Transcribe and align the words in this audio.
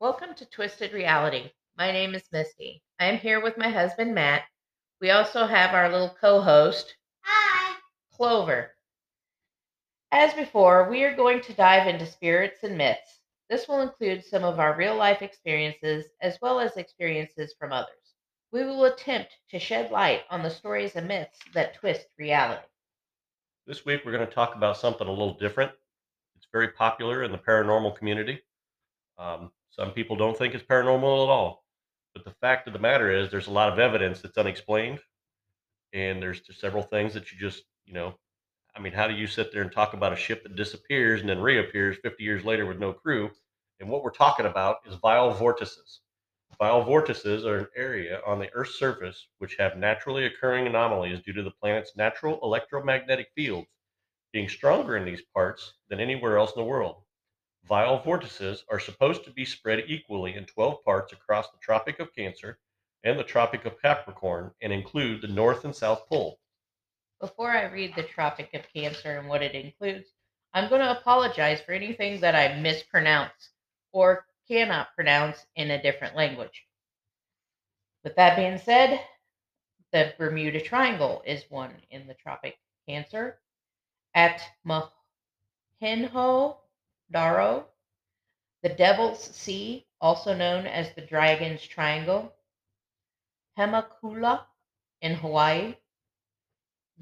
Welcome 0.00 0.34
to 0.34 0.44
Twisted 0.46 0.92
Reality. 0.92 1.52
My 1.78 1.92
name 1.92 2.16
is 2.16 2.24
Misty. 2.32 2.82
I 2.98 3.06
am 3.06 3.16
here 3.16 3.40
with 3.40 3.56
my 3.56 3.68
husband, 3.68 4.12
Matt. 4.12 4.42
We 5.00 5.12
also 5.12 5.46
have 5.46 5.72
our 5.72 5.88
little 5.88 6.14
co 6.20 6.40
host, 6.40 6.96
Hi. 7.22 7.76
Clover. 8.12 8.74
As 10.10 10.34
before, 10.34 10.90
we 10.90 11.04
are 11.04 11.14
going 11.14 11.40
to 11.42 11.54
dive 11.54 11.86
into 11.86 12.06
spirits 12.06 12.64
and 12.64 12.76
myths. 12.76 13.20
This 13.48 13.68
will 13.68 13.82
include 13.82 14.24
some 14.24 14.42
of 14.42 14.58
our 14.58 14.76
real 14.76 14.96
life 14.96 15.22
experiences 15.22 16.06
as 16.20 16.38
well 16.42 16.58
as 16.58 16.76
experiences 16.76 17.54
from 17.56 17.72
others. 17.72 18.14
We 18.50 18.64
will 18.64 18.86
attempt 18.86 19.30
to 19.50 19.60
shed 19.60 19.92
light 19.92 20.22
on 20.28 20.42
the 20.42 20.50
stories 20.50 20.96
and 20.96 21.06
myths 21.06 21.38
that 21.54 21.74
twist 21.74 22.08
reality. 22.18 22.66
This 23.68 23.86
week, 23.86 24.02
we're 24.04 24.12
going 24.12 24.26
to 24.26 24.34
talk 24.34 24.56
about 24.56 24.76
something 24.76 25.06
a 25.06 25.10
little 25.10 25.34
different. 25.34 25.70
It's 26.36 26.48
very 26.52 26.68
popular 26.68 27.22
in 27.22 27.30
the 27.30 27.38
paranormal 27.38 27.96
community. 27.96 28.42
Um, 29.18 29.52
some 29.76 29.90
people 29.90 30.16
don't 30.16 30.36
think 30.36 30.54
it's 30.54 30.64
paranormal 30.64 31.24
at 31.24 31.30
all. 31.30 31.64
But 32.14 32.24
the 32.24 32.34
fact 32.40 32.68
of 32.68 32.72
the 32.72 32.78
matter 32.78 33.10
is, 33.10 33.30
there's 33.30 33.48
a 33.48 33.52
lot 33.52 33.72
of 33.72 33.78
evidence 33.78 34.20
that's 34.20 34.38
unexplained. 34.38 35.00
And 35.92 36.22
there's 36.22 36.42
several 36.58 36.82
things 36.82 37.14
that 37.14 37.32
you 37.32 37.38
just, 37.38 37.64
you 37.84 37.94
know, 37.94 38.14
I 38.76 38.80
mean, 38.80 38.92
how 38.92 39.06
do 39.06 39.14
you 39.14 39.26
sit 39.26 39.52
there 39.52 39.62
and 39.62 39.72
talk 39.72 39.94
about 39.94 40.12
a 40.12 40.16
ship 40.16 40.42
that 40.42 40.56
disappears 40.56 41.20
and 41.20 41.28
then 41.28 41.40
reappears 41.40 41.96
50 42.02 42.22
years 42.22 42.44
later 42.44 42.66
with 42.66 42.78
no 42.78 42.92
crew? 42.92 43.30
And 43.80 43.88
what 43.88 44.02
we're 44.02 44.10
talking 44.10 44.46
about 44.46 44.78
is 44.86 44.94
vile 44.96 45.32
vortices. 45.32 46.00
Vile 46.58 46.84
vortices 46.84 47.44
are 47.44 47.58
an 47.58 47.68
area 47.76 48.20
on 48.26 48.38
the 48.38 48.52
Earth's 48.52 48.78
surface 48.78 49.28
which 49.38 49.56
have 49.56 49.76
naturally 49.76 50.26
occurring 50.26 50.66
anomalies 50.66 51.20
due 51.20 51.32
to 51.32 51.42
the 51.42 51.50
planet's 51.50 51.96
natural 51.96 52.38
electromagnetic 52.42 53.28
fields 53.34 53.68
being 54.32 54.48
stronger 54.48 54.96
in 54.96 55.04
these 55.04 55.22
parts 55.32 55.74
than 55.88 56.00
anywhere 56.00 56.38
else 56.38 56.52
in 56.54 56.60
the 56.60 56.66
world. 56.66 57.03
Vile 57.66 57.98
vortices 57.98 58.62
are 58.70 58.78
supposed 58.78 59.24
to 59.24 59.30
be 59.30 59.46
spread 59.46 59.84
equally 59.86 60.34
in 60.34 60.44
12 60.44 60.84
parts 60.84 61.14
across 61.14 61.50
the 61.50 61.58
Tropic 61.62 61.98
of 61.98 62.14
Cancer 62.14 62.58
and 63.04 63.18
the 63.18 63.24
Tropic 63.24 63.64
of 63.64 63.80
Capricorn 63.80 64.52
and 64.60 64.70
include 64.70 65.22
the 65.22 65.28
North 65.28 65.64
and 65.64 65.74
South 65.74 66.06
Pole. 66.06 66.38
Before 67.20 67.50
I 67.50 67.64
read 67.64 67.94
the 67.96 68.02
Tropic 68.02 68.52
of 68.52 68.70
Cancer 68.74 69.18
and 69.18 69.28
what 69.28 69.42
it 69.42 69.54
includes, 69.54 70.10
I'm 70.52 70.68
going 70.68 70.82
to 70.82 70.98
apologize 70.98 71.62
for 71.62 71.72
anything 71.72 72.20
that 72.20 72.34
I 72.34 72.60
mispronounce 72.60 73.50
or 73.92 74.26
cannot 74.46 74.94
pronounce 74.94 75.46
in 75.56 75.70
a 75.70 75.82
different 75.82 76.14
language. 76.14 76.66
With 78.02 78.14
that 78.16 78.36
being 78.36 78.58
said, 78.58 79.00
the 79.90 80.12
Bermuda 80.18 80.60
Triangle 80.60 81.22
is 81.24 81.44
one 81.48 81.74
in 81.90 82.06
the 82.06 82.14
Tropic 82.14 82.52
of 82.52 82.92
Cancer. 82.92 83.38
At 84.14 84.42
Mohenjo 84.66 86.58
Daro, 87.14 87.64
the 88.62 88.70
Devil's 88.70 89.22
Sea, 89.22 89.86
also 90.00 90.34
known 90.34 90.66
as 90.66 90.92
the 90.94 91.02
Dragon's 91.02 91.62
Triangle. 91.62 92.34
Hemakula 93.56 94.40
in 95.00 95.14
Hawaii, 95.14 95.76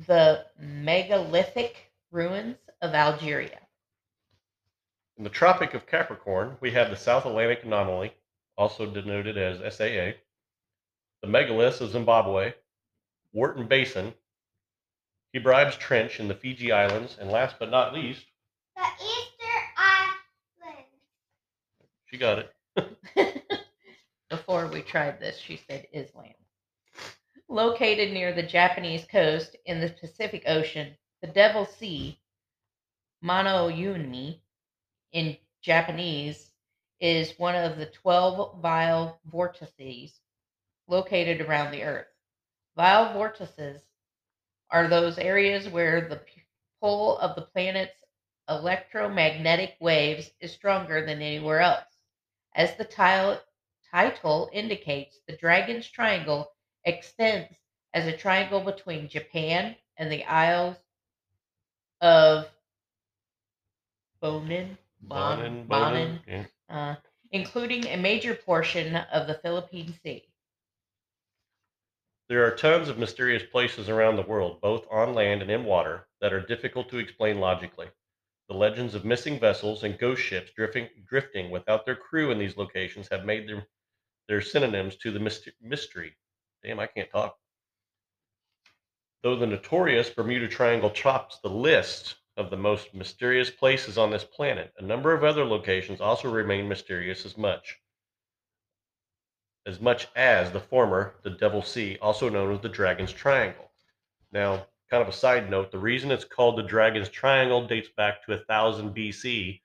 the 0.07 0.45
megalithic 0.59 1.93
ruins 2.11 2.59
of 2.83 2.95
Algeria. 2.95 3.59
In 5.17 5.25
the 5.25 5.31
Tropic 5.31 5.75
of 5.75 5.87
Capricorn, 5.87 6.57
we 6.61 6.73
have 6.73 6.91
the 6.91 6.97
South 6.97 7.27
Atlantic 7.27 7.65
Anomaly, 7.65 8.13
also 8.57 8.87
denoted 8.87 9.39
as 9.39 9.75
SAA, 9.75 10.13
the 11.23 11.29
megaliths 11.29 11.81
of 11.81 11.91
Zimbabwe, 11.91 12.55
Wharton 13.33 13.67
Basin, 13.67 14.15
Hebrides 15.33 15.77
Trench 15.77 16.21
in 16.21 16.29
the 16.29 16.35
Fiji 16.35 16.73
Islands, 16.73 17.17
and 17.19 17.31
last 17.31 17.57
but 17.59 17.71
not 17.71 17.95
least, 17.95 18.27
The 18.77 18.83
Easter 19.01 19.63
Island. 19.77 20.87
She 22.13 22.19
got 22.19 22.41
it, 22.41 23.43
Before 24.31 24.67
we 24.67 24.83
tried 24.83 25.19
this, 25.19 25.39
she 25.39 25.57
said 25.57 25.87
Island. 25.95 26.35
Located 27.49 28.13
near 28.13 28.35
the 28.35 28.43
Japanese 28.43 29.07
coast 29.07 29.57
in 29.65 29.81
the 29.81 29.89
Pacific 29.89 30.43
Ocean, 30.47 30.95
the 31.23 31.29
Devil 31.29 31.65
Sea, 31.65 32.19
Monouni 33.25 34.41
in 35.13 35.37
Japanese, 35.63 36.51
is 37.01 37.39
one 37.39 37.55
of 37.55 37.79
the 37.79 37.87
12 37.87 38.61
vile 38.61 39.19
vortices 39.25 40.21
located 40.89 41.41
around 41.41 41.73
the 41.73 41.83
Earth. 41.83 42.09
Vile 42.77 43.15
vortices 43.15 43.81
are 44.71 44.87
those 44.87 45.19
areas 45.19 45.69
where 45.69 46.09
the 46.09 46.21
pull 46.81 47.19
of 47.19 47.37
the 47.37 47.43
planet's 47.43 48.05
electromagnetic 48.49 49.77
waves 49.81 50.31
is 50.41 50.53
stronger 50.53 51.07
than 51.07 51.23
anywhere 51.23 51.61
else. 51.61 51.92
As 52.55 52.77
the 52.77 52.85
tile, 52.85 53.41
title 53.91 54.51
indicates, 54.53 55.19
the 55.27 55.37
Dragon's 55.37 55.89
Triangle 55.89 56.51
extends 56.85 57.55
as 57.95 58.07
a 58.07 58.17
triangle 58.17 58.61
between 58.61 59.09
Japan 59.09 59.77
and 59.97 60.11
the 60.11 60.25
Isles 60.25 60.77
of 62.01 62.49
Bonin, 64.21 64.79
Bonin, 65.01 65.67
Bon, 65.67 65.67
Bonin, 65.67 65.67
Bonin, 65.67 66.21
yeah. 66.27 66.45
uh, 66.69 66.95
including 67.31 67.87
a 67.87 67.97
major 67.97 68.35
portion 68.35 68.97
of 68.97 69.27
the 69.27 69.35
Philippine 69.35 69.95
Sea. 70.03 70.25
There 72.29 72.47
are 72.47 72.57
tons 72.57 72.89
of 72.89 72.99
mysterious 72.99 73.43
places 73.43 73.89
around 73.89 74.17
the 74.17 74.23
world, 74.23 74.61
both 74.61 74.87
on 74.91 75.13
land 75.13 75.43
and 75.43 75.51
in 75.51 75.65
water, 75.65 76.07
that 76.21 76.33
are 76.33 76.41
difficult 76.41 76.89
to 76.91 76.99
explain 76.99 77.41
logically. 77.41 77.89
The 78.53 78.59
legends 78.59 78.95
of 78.95 79.07
missing 79.07 79.41
vessels 79.41 79.83
and 79.83 79.99
ghost 79.99 80.21
ships 80.21 80.51
drifting, 80.53 80.91
drifting 81.07 81.49
without 81.49 81.87
their 81.87 81.97
crew 81.97 82.31
in 82.31 82.39
these 82.39 82.59
locations 82.59 83.09
have 83.09 83.25
made 83.25 83.49
them 83.49 83.63
their 84.29 84.43
synonyms 84.43 84.97
to 84.97 85.11
the 85.11 85.19
myst- 85.19 85.49
mystery. 85.63 86.19
Damn, 86.63 86.79
I 86.79 86.87
can't 86.87 87.09
talk. 87.09 87.39
Though 89.23 89.37
the 89.37 89.47
notorious 89.47 90.11
Bermuda 90.11 90.49
Triangle 90.49 90.91
tops 90.91 91.39
the 91.39 91.49
list 91.49 92.17
of 92.37 92.51
the 92.51 92.59
most 92.59 92.93
mysterious 92.93 93.49
places 93.49 93.97
on 93.97 94.11
this 94.11 94.25
planet, 94.25 94.71
a 94.77 94.83
number 94.83 95.15
of 95.15 95.25
other 95.25 95.47
locations 95.47 96.03
also 96.03 96.31
remain 96.31 96.69
mysterious 96.69 97.25
as 97.25 97.39
much 97.39 97.81
as 99.65 99.81
much 99.81 100.09
as 100.15 100.53
the 100.53 100.61
former, 100.61 101.15
the 101.23 101.31
Devil's 101.31 101.69
Sea, 101.69 101.97
also 102.03 102.29
known 102.29 102.53
as 102.53 102.61
the 102.61 102.69
Dragon's 102.69 103.15
Triangle. 103.15 103.71
Now, 104.31 104.67
kind 104.93 105.01
of 105.01 105.09
a 105.09 105.17
side 105.17 105.49
note, 105.49 105.73
the 105.73 105.79
reason 105.79 106.11
it's 106.11 106.27
called 106.27 106.59
the 106.59 106.63
Dragon's 106.63 107.09
Triangle 107.09 107.67
dates 107.67 107.89
back 107.97 108.23
to 108.27 108.33
1000 108.33 108.95
BC. 108.95 109.63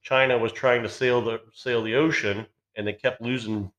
China 0.00 0.38
was 0.38 0.50
trying 0.50 0.82
to 0.82 0.88
sail 0.88 1.20
the 1.20 1.42
sail 1.52 1.82
the 1.82 1.94
ocean, 1.94 2.46
and 2.74 2.86
they 2.86 2.94
kept 2.94 3.20
losing. 3.20 3.70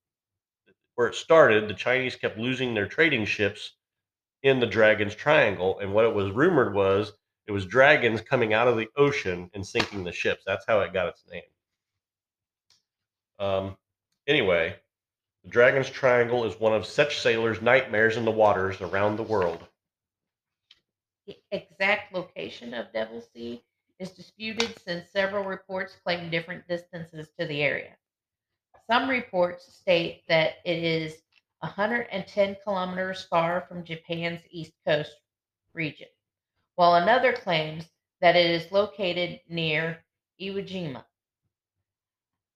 Where 0.94 1.08
it 1.08 1.16
started, 1.16 1.68
the 1.68 1.74
Chinese 1.74 2.16
kept 2.16 2.38
losing 2.38 2.76
their 2.76 2.86
trading 2.86 3.26
ships 3.26 3.74
in 4.44 4.60
the 4.60 4.68
Dragon's 4.68 5.16
Triangle, 5.16 5.80
and 5.80 5.96
what 5.96 6.06
it 6.06 6.14
was 6.14 6.30
rumored 6.30 6.76
was 6.76 7.14
it 7.48 7.52
was 7.52 7.66
dragons 7.66 8.22
coming 8.22 8.54
out 8.54 8.68
of 8.68 8.78
the 8.78 8.88
ocean 8.96 9.50
and 9.56 9.66
sinking 9.66 10.04
the 10.04 10.12
ships. 10.12 10.44
That's 10.46 10.66
how 10.68 10.82
it 10.82 10.94
got 10.94 11.08
its 11.08 11.24
name. 11.32 11.42
Um, 13.40 13.78
anyway, 14.28 14.76
the 15.44 15.50
Dragon's 15.50 15.90
Triangle 15.90 16.46
is 16.46 16.60
one 16.60 16.76
of 16.76 16.86
such 16.86 17.20
sailors' 17.20 17.64
nightmares 17.64 18.16
in 18.16 18.26
the 18.26 18.32
waters 18.32 18.80
around 18.80 19.16
the 19.16 19.24
world. 19.24 19.68
The 21.26 21.38
exact 21.52 22.14
location 22.14 22.74
of 22.74 22.92
Devil's 22.92 23.30
Sea 23.32 23.64
is 23.98 24.12
disputed 24.12 24.78
since 24.82 25.10
several 25.10 25.46
reports 25.46 25.96
claim 26.04 26.30
different 26.30 26.68
distances 26.68 27.30
to 27.40 27.46
the 27.46 27.62
area. 27.62 27.98
Some 28.88 29.10
reports 29.10 29.74
state 29.74 30.24
that 30.28 30.56
it 30.66 30.84
is 30.84 31.24
110 31.60 32.58
kilometers 32.64 33.24
far 33.24 33.62
from 33.62 33.86
Japan's 33.86 34.42
east 34.50 34.74
coast 34.86 35.16
region, 35.74 36.10
while 36.76 36.96
another 36.96 37.32
claims 37.32 37.86
that 38.20 38.36
it 38.36 38.52
is 38.52 38.72
located 38.72 39.40
near 39.48 40.04
Iwo 40.42 40.68
Jima, 40.68 41.06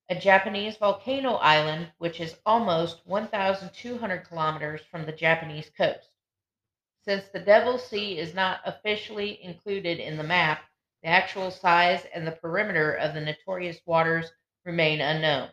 a 0.10 0.16
Japanese 0.16 0.76
volcano 0.76 1.36
island 1.36 1.94
which 2.00 2.20
is 2.20 2.38
almost 2.46 3.06
1,200 3.06 4.28
kilometers 4.28 4.82
from 4.82 5.06
the 5.06 5.14
Japanese 5.14 5.70
coast. 5.70 6.10
Since 7.08 7.30
the 7.30 7.40
Devil's 7.40 7.88
Sea 7.88 8.20
is 8.20 8.34
not 8.34 8.60
officially 8.66 9.42
included 9.42 10.00
in 10.00 10.18
the 10.18 10.26
map, 10.26 10.66
the 11.04 11.08
actual 11.08 11.52
size 11.52 12.06
and 12.14 12.28
the 12.28 12.34
perimeter 12.34 12.96
of 12.96 13.14
the 13.14 13.22
notorious 13.22 13.80
waters 13.86 14.30
remain 14.66 15.00
unknown. 15.00 15.50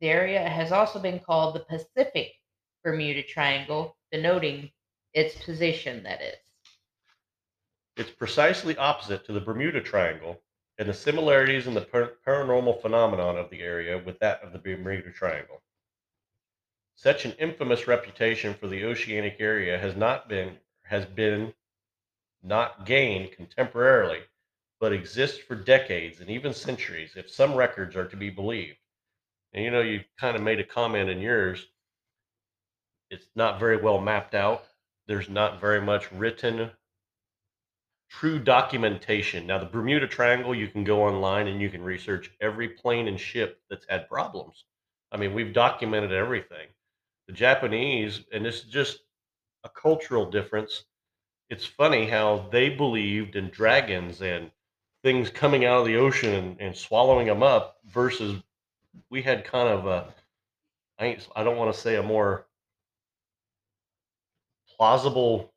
The 0.00 0.08
area 0.08 0.40
has 0.40 0.72
also 0.72 0.98
been 0.98 1.20
called 1.20 1.54
the 1.54 1.60
Pacific 1.60 2.32
Bermuda 2.82 3.22
Triangle, 3.22 3.96
denoting 4.10 4.72
its 5.12 5.36
position, 5.44 6.02
that 6.02 6.20
is. 6.20 6.34
It's 7.96 8.10
precisely 8.10 8.76
opposite 8.76 9.24
to 9.26 9.32
the 9.32 9.40
Bermuda 9.40 9.80
Triangle, 9.80 10.42
and 10.78 10.88
the 10.88 10.94
similarities 10.94 11.68
in 11.68 11.74
the 11.74 11.82
par- 11.82 12.14
paranormal 12.26 12.82
phenomenon 12.82 13.38
of 13.38 13.48
the 13.48 13.60
area 13.60 14.02
with 14.04 14.18
that 14.18 14.42
of 14.42 14.52
the 14.52 14.58
Bermuda 14.58 15.12
Triangle. 15.12 15.62
Such 16.96 17.24
an 17.24 17.32
infamous 17.38 17.86
reputation 17.86 18.54
for 18.54 18.66
the 18.66 18.84
oceanic 18.84 19.36
area 19.38 19.78
has 19.78 19.94
not 19.94 20.28
been 20.28 20.58
has 20.84 21.04
been 21.04 21.52
not 22.42 22.86
gained 22.86 23.30
contemporarily, 23.32 24.20
but 24.80 24.92
exists 24.92 25.38
for 25.38 25.54
decades 25.54 26.20
and 26.20 26.30
even 26.30 26.52
centuries 26.52 27.12
if 27.16 27.30
some 27.30 27.54
records 27.54 27.96
are 27.96 28.06
to 28.06 28.16
be 28.16 28.30
believed. 28.30 28.76
And 29.52 29.64
you 29.64 29.70
know, 29.70 29.80
you 29.80 30.00
kind 30.18 30.36
of 30.36 30.42
made 30.42 30.60
a 30.60 30.64
comment 30.64 31.10
in 31.10 31.20
yours. 31.20 31.66
It's 33.10 33.26
not 33.34 33.60
very 33.60 33.76
well 33.76 34.00
mapped 34.00 34.34
out. 34.34 34.64
There's 35.06 35.28
not 35.28 35.60
very 35.60 35.80
much 35.80 36.10
written 36.12 36.70
true 38.14 38.38
documentation. 38.38 39.46
Now, 39.46 39.58
the 39.58 39.66
Bermuda 39.66 40.06
Triangle, 40.06 40.54
you 40.54 40.68
can 40.68 40.84
go 40.84 41.02
online 41.02 41.48
and 41.48 41.60
you 41.60 41.68
can 41.68 41.82
research 41.82 42.30
every 42.40 42.68
plane 42.68 43.08
and 43.08 43.18
ship 43.18 43.60
that's 43.68 43.86
had 43.88 44.08
problems. 44.08 44.64
I 45.10 45.16
mean, 45.16 45.34
we've 45.34 45.52
documented 45.52 46.12
everything. 46.12 46.68
The 47.26 47.32
Japanese, 47.32 48.24
and 48.32 48.44
this 48.44 48.56
is 48.56 48.64
just 48.64 49.00
a 49.64 49.68
cultural 49.70 50.30
difference. 50.30 50.84
It's 51.50 51.64
funny 51.66 52.06
how 52.06 52.48
they 52.52 52.68
believed 52.70 53.36
in 53.36 53.50
dragons 53.50 54.22
and 54.22 54.50
things 55.02 55.30
coming 55.30 55.64
out 55.64 55.80
of 55.80 55.86
the 55.86 55.96
ocean 55.96 56.34
and, 56.34 56.60
and 56.60 56.76
swallowing 56.76 57.26
them 57.26 57.42
up 57.42 57.78
versus 57.86 58.42
we 59.10 59.22
had 59.22 59.44
kind 59.44 59.68
of 59.68 59.86
a 59.86 60.14
I 60.98 61.06
ain't, 61.06 61.28
I 61.34 61.42
don't 61.44 61.56
want 61.56 61.74
to 61.74 61.80
say 61.80 61.96
a 61.96 62.02
more 62.02 62.46
plausible 64.76 65.52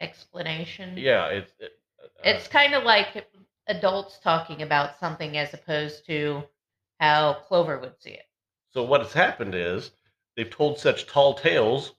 Explanation. 0.00 0.96
yeah 0.96 1.26
it's 1.28 1.52
it, 1.58 1.72
uh, 2.02 2.08
It's 2.24 2.48
kind 2.48 2.74
of 2.74 2.84
like 2.84 3.26
adults 3.66 4.18
talking 4.20 4.62
about 4.62 4.98
something 4.98 5.36
as 5.36 5.52
opposed 5.54 6.06
to 6.06 6.42
how 7.00 7.34
Clover 7.46 7.78
would 7.78 8.00
see 8.00 8.10
it. 8.10 8.26
so 8.72 8.82
what 8.82 9.02
has 9.02 9.12
happened 9.12 9.54
is 9.54 9.90
they've 10.36 10.50
told 10.50 10.78
such 10.78 11.06
tall 11.06 11.34
tales 11.34 11.94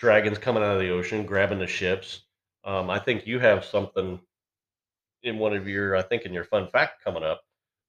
dragons 0.00 0.38
coming 0.38 0.62
out 0.62 0.74
of 0.74 0.80
the 0.80 0.90
ocean 0.90 1.24
grabbing 1.24 1.58
the 1.58 1.66
ships. 1.66 2.22
Um, 2.64 2.90
i 2.90 2.98
think 2.98 3.26
you 3.26 3.38
have 3.38 3.64
something 3.64 4.20
in 5.22 5.38
one 5.38 5.54
of 5.54 5.66
your 5.66 5.96
i 5.96 6.02
think 6.02 6.24
in 6.24 6.32
your 6.34 6.44
fun 6.44 6.68
fact 6.68 7.02
coming 7.02 7.22
up 7.22 7.42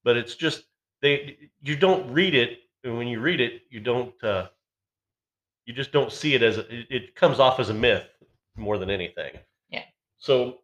but 0.04 0.16
it's 0.16 0.36
just 0.36 0.64
they 1.02 1.38
you 1.62 1.76
don't 1.76 2.10
read 2.12 2.36
it 2.36 2.60
and 2.84 2.98
when 2.98 3.08
you 3.08 3.20
read 3.20 3.42
it 3.42 3.64
you 3.70 3.82
don't 3.82 4.14
uh, 4.24 4.48
you 5.66 5.74
just 5.74 5.92
don't 5.92 6.12
see 6.12 6.36
it 6.36 6.42
as 6.42 6.58
a, 6.58 6.66
it, 6.94 7.16
comes 7.16 7.40
off 7.40 7.60
as 7.60 7.70
a 7.70 7.74
myth 7.74 8.08
more 8.58 8.78
than 8.78 8.90
anything. 8.90 9.34
Yeah. 9.70 9.84
so 10.18 10.60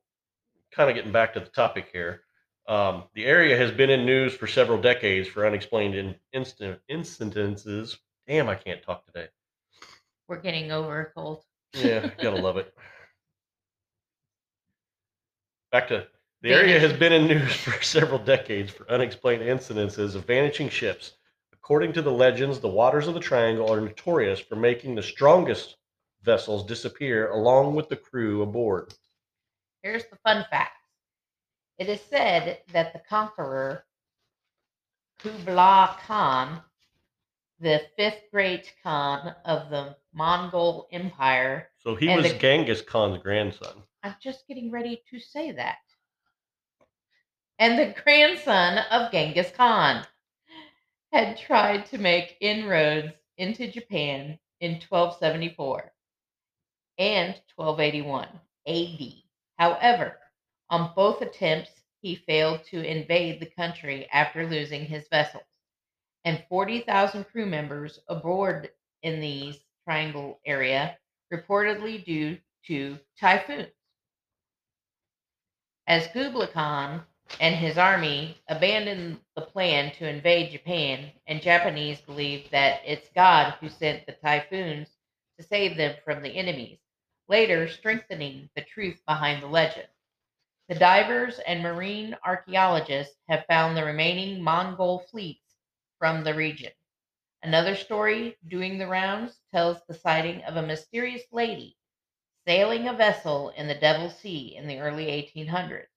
kind 0.71 0.89
of 0.89 0.95
getting 0.95 1.11
back 1.11 1.33
to 1.33 1.39
the 1.39 1.47
topic 1.47 1.89
here 1.91 2.21
um, 2.69 3.03
the 3.13 3.25
area 3.25 3.57
has 3.57 3.71
been 3.71 3.89
in 3.89 4.05
news 4.05 4.33
for 4.33 4.47
several 4.47 4.81
decades 4.81 5.27
for 5.27 5.45
unexplained 5.45 5.95
in, 5.95 6.15
instant 6.31 6.79
incidences. 6.89 7.97
Damn 8.25 8.47
i 8.47 8.55
can't 8.55 8.81
talk 8.81 9.05
today 9.05 9.27
We're 10.27 10.41
getting 10.41 10.71
over 10.71 11.01
a 11.01 11.05
cold. 11.11 11.43
yeah 11.73 12.09
gotta 12.21 12.41
love 12.41 12.57
it 12.57 12.73
back 15.71 15.87
to 15.87 16.07
the 16.41 16.53
area 16.53 16.79
has 16.79 16.93
been 16.93 17.13
in 17.13 17.27
news 17.27 17.55
for 17.55 17.81
several 17.83 18.19
decades 18.19 18.71
for 18.71 18.89
unexplained 18.89 19.41
incidences 19.41 20.15
of 20.15 20.25
vanishing 20.25 20.69
ships. 20.69 21.13
According 21.51 21.93
to 21.93 22.01
the 22.01 22.11
legends, 22.11 22.59
the 22.59 22.67
waters 22.67 23.07
of 23.07 23.13
the 23.15 23.19
triangle 23.19 23.71
are 23.71 23.81
notorious 23.81 24.39
for 24.39 24.55
making 24.55 24.95
the 24.95 25.03
strongest 25.03 25.77
vessels 26.21 26.65
disappear 26.65 27.31
along 27.31 27.75
with 27.75 27.89
the 27.89 27.95
crew 27.95 28.43
aboard. 28.43 28.93
Here's 29.81 30.05
the 30.05 30.17
fun 30.23 30.45
fact. 30.49 30.77
It 31.79 31.89
is 31.89 32.01
said 32.01 32.59
that 32.71 32.93
the 32.93 33.01
conqueror 33.09 33.85
Kublai 35.19 35.95
Khan, 36.05 36.61
the 37.59 37.81
fifth 37.95 38.23
great 38.31 38.73
Khan 38.83 39.35
of 39.45 39.69
the 39.69 39.95
Mongol 40.13 40.87
Empire, 40.91 41.69
So 41.77 41.95
he 41.95 42.07
was 42.07 42.31
the- 42.31 42.37
Genghis 42.37 42.81
Khan's 42.81 43.21
grandson. 43.21 43.83
I'm 44.03 44.15
just 44.21 44.47
getting 44.47 44.71
ready 44.71 45.03
to 45.09 45.19
say 45.19 45.51
that. 45.51 45.77
And 47.59 47.77
the 47.77 47.99
grandson 48.03 48.77
of 48.91 49.11
Genghis 49.11 49.51
Khan 49.51 50.05
had 51.11 51.37
tried 51.37 51.85
to 51.87 51.97
make 51.97 52.37
inroads 52.39 53.13
into 53.37 53.71
Japan 53.71 54.37
in 54.59 54.79
1274 54.79 55.91
and 56.99 57.39
1281 57.55 58.27
AD. 58.67 59.23
However, 59.57 60.19
on 60.69 60.93
both 60.95 61.21
attempts, 61.21 61.71
he 62.01 62.15
failed 62.15 62.63
to 62.65 62.81
invade 62.83 63.39
the 63.39 63.49
country 63.49 64.07
after 64.11 64.45
losing 64.47 64.85
his 64.85 65.07
vessels, 65.07 65.43
and 66.27 66.43
40,000 66.49 67.23
crew 67.23 67.45
members 67.45 68.01
aboard 68.09 68.69
in 69.01 69.21
the 69.21 69.57
triangle 69.85 70.41
area, 70.45 70.97
reportedly 71.33 72.03
due 72.03 72.37
to 72.65 72.99
typhoons. 73.17 73.71
As 75.87 76.09
Kublai 76.09 76.47
Khan 76.47 77.01
and 77.39 77.55
his 77.55 77.77
army 77.77 78.37
abandoned 78.49 79.21
the 79.37 79.41
plan 79.41 79.93
to 79.93 80.09
invade 80.09 80.51
Japan, 80.51 81.11
and 81.27 81.41
Japanese 81.41 82.01
believed 82.01 82.51
that 82.51 82.81
it's 82.85 83.07
God 83.15 83.53
who 83.61 83.69
sent 83.69 84.05
the 84.05 84.11
typhoons 84.11 84.89
to 85.39 85.45
save 85.45 85.77
them 85.77 85.95
from 86.03 86.21
the 86.21 86.35
enemies, 86.35 86.79
later 87.29 87.69
strengthening 87.69 88.49
the 88.53 88.63
truth 88.63 88.99
behind 89.07 89.41
the 89.41 89.47
legend. 89.47 89.87
The 90.67 90.75
divers 90.75 91.39
and 91.47 91.63
marine 91.63 92.17
archaeologists 92.25 93.15
have 93.29 93.45
found 93.45 93.77
the 93.77 93.85
remaining 93.85 94.43
Mongol 94.43 95.05
fleets 95.09 95.46
from 95.99 96.23
the 96.23 96.33
region. 96.33 96.71
Another 97.43 97.75
story 97.75 98.37
doing 98.47 98.77
the 98.77 98.87
rounds 98.87 99.39
tells 99.53 99.77
the 99.87 99.93
sighting 99.93 100.43
of 100.43 100.55
a 100.55 100.65
mysterious 100.65 101.23
lady 101.31 101.77
sailing 102.47 102.87
a 102.87 102.93
vessel 102.93 103.49
in 103.57 103.67
the 103.67 103.75
Devil 103.75 104.09
Sea 104.09 104.55
in 104.55 104.67
the 104.67 104.79
early 104.79 105.07
1800s. 105.07 105.87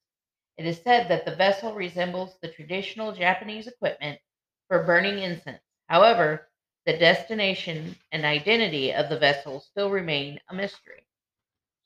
It 0.56 0.66
is 0.66 0.80
said 0.82 1.08
that 1.08 1.24
the 1.24 1.36
vessel 1.36 1.74
resembles 1.74 2.36
the 2.42 2.48
traditional 2.48 3.12
Japanese 3.12 3.68
equipment 3.68 4.20
for 4.68 4.82
burning 4.82 5.20
incense. 5.20 5.62
However, 5.88 6.48
the 6.86 6.98
destination 6.98 7.96
and 8.10 8.24
identity 8.24 8.92
of 8.92 9.08
the 9.08 9.18
vessel 9.18 9.60
still 9.60 9.90
remain 9.90 10.40
a 10.48 10.54
mystery. 10.54 11.06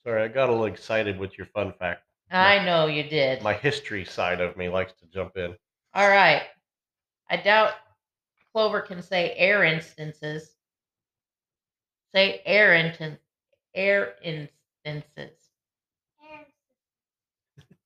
Sorry, 0.03 0.23
I 0.23 0.29
got 0.29 0.49
a 0.49 0.53
little 0.53 0.67
excited 0.67 1.19
with 1.19 1.37
your 1.37 1.47
fun 1.49 1.73
fact. 1.79 2.05
I 2.31 2.65
know 2.65 2.87
you 2.87 3.03
did. 3.03 3.43
My 3.43 3.55
history 3.55 4.05
side 4.05 4.41
of 4.41 4.57
me 4.57 4.69
likes 4.69 4.93
to 4.95 5.07
jump 5.07 5.37
in. 5.37 5.57
All 5.95 6.09
right. 6.09 6.43
I 7.31 7.37
doubt 7.37 7.75
Clover 8.55 8.81
can 8.81 9.03
say 9.03 9.35
air 9.37 9.65
instances. 9.65 10.55
Say 12.15 12.41
air 12.47 12.73
instance, 12.73 13.19
air 13.75 14.15
instances. 14.23 15.33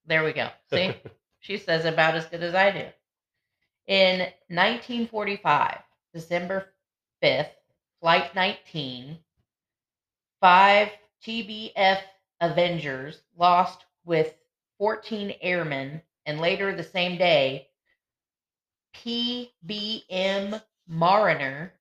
There 0.04 0.24
we 0.24 0.34
go. 0.34 0.50
See, 0.70 0.94
she 1.40 1.56
says 1.56 1.86
about 1.86 2.16
as 2.16 2.26
good 2.26 2.42
as 2.42 2.54
I 2.54 2.70
do. 2.70 2.84
In 3.86 4.18
1945, 4.48 5.78
December 6.12 6.66
5th, 7.22 7.48
Flight 8.02 8.34
19, 8.34 9.18
five 10.38 10.90
TBF 11.26 12.00
Avengers 12.42 13.22
lost 13.38 13.86
with 14.04 14.34
14 14.76 15.34
airmen, 15.40 16.02
and 16.26 16.40
later 16.40 16.74
the 16.74 16.84
same 16.84 17.16
day, 17.16 17.68
PBM 18.94 20.62
Mariner 20.86 21.72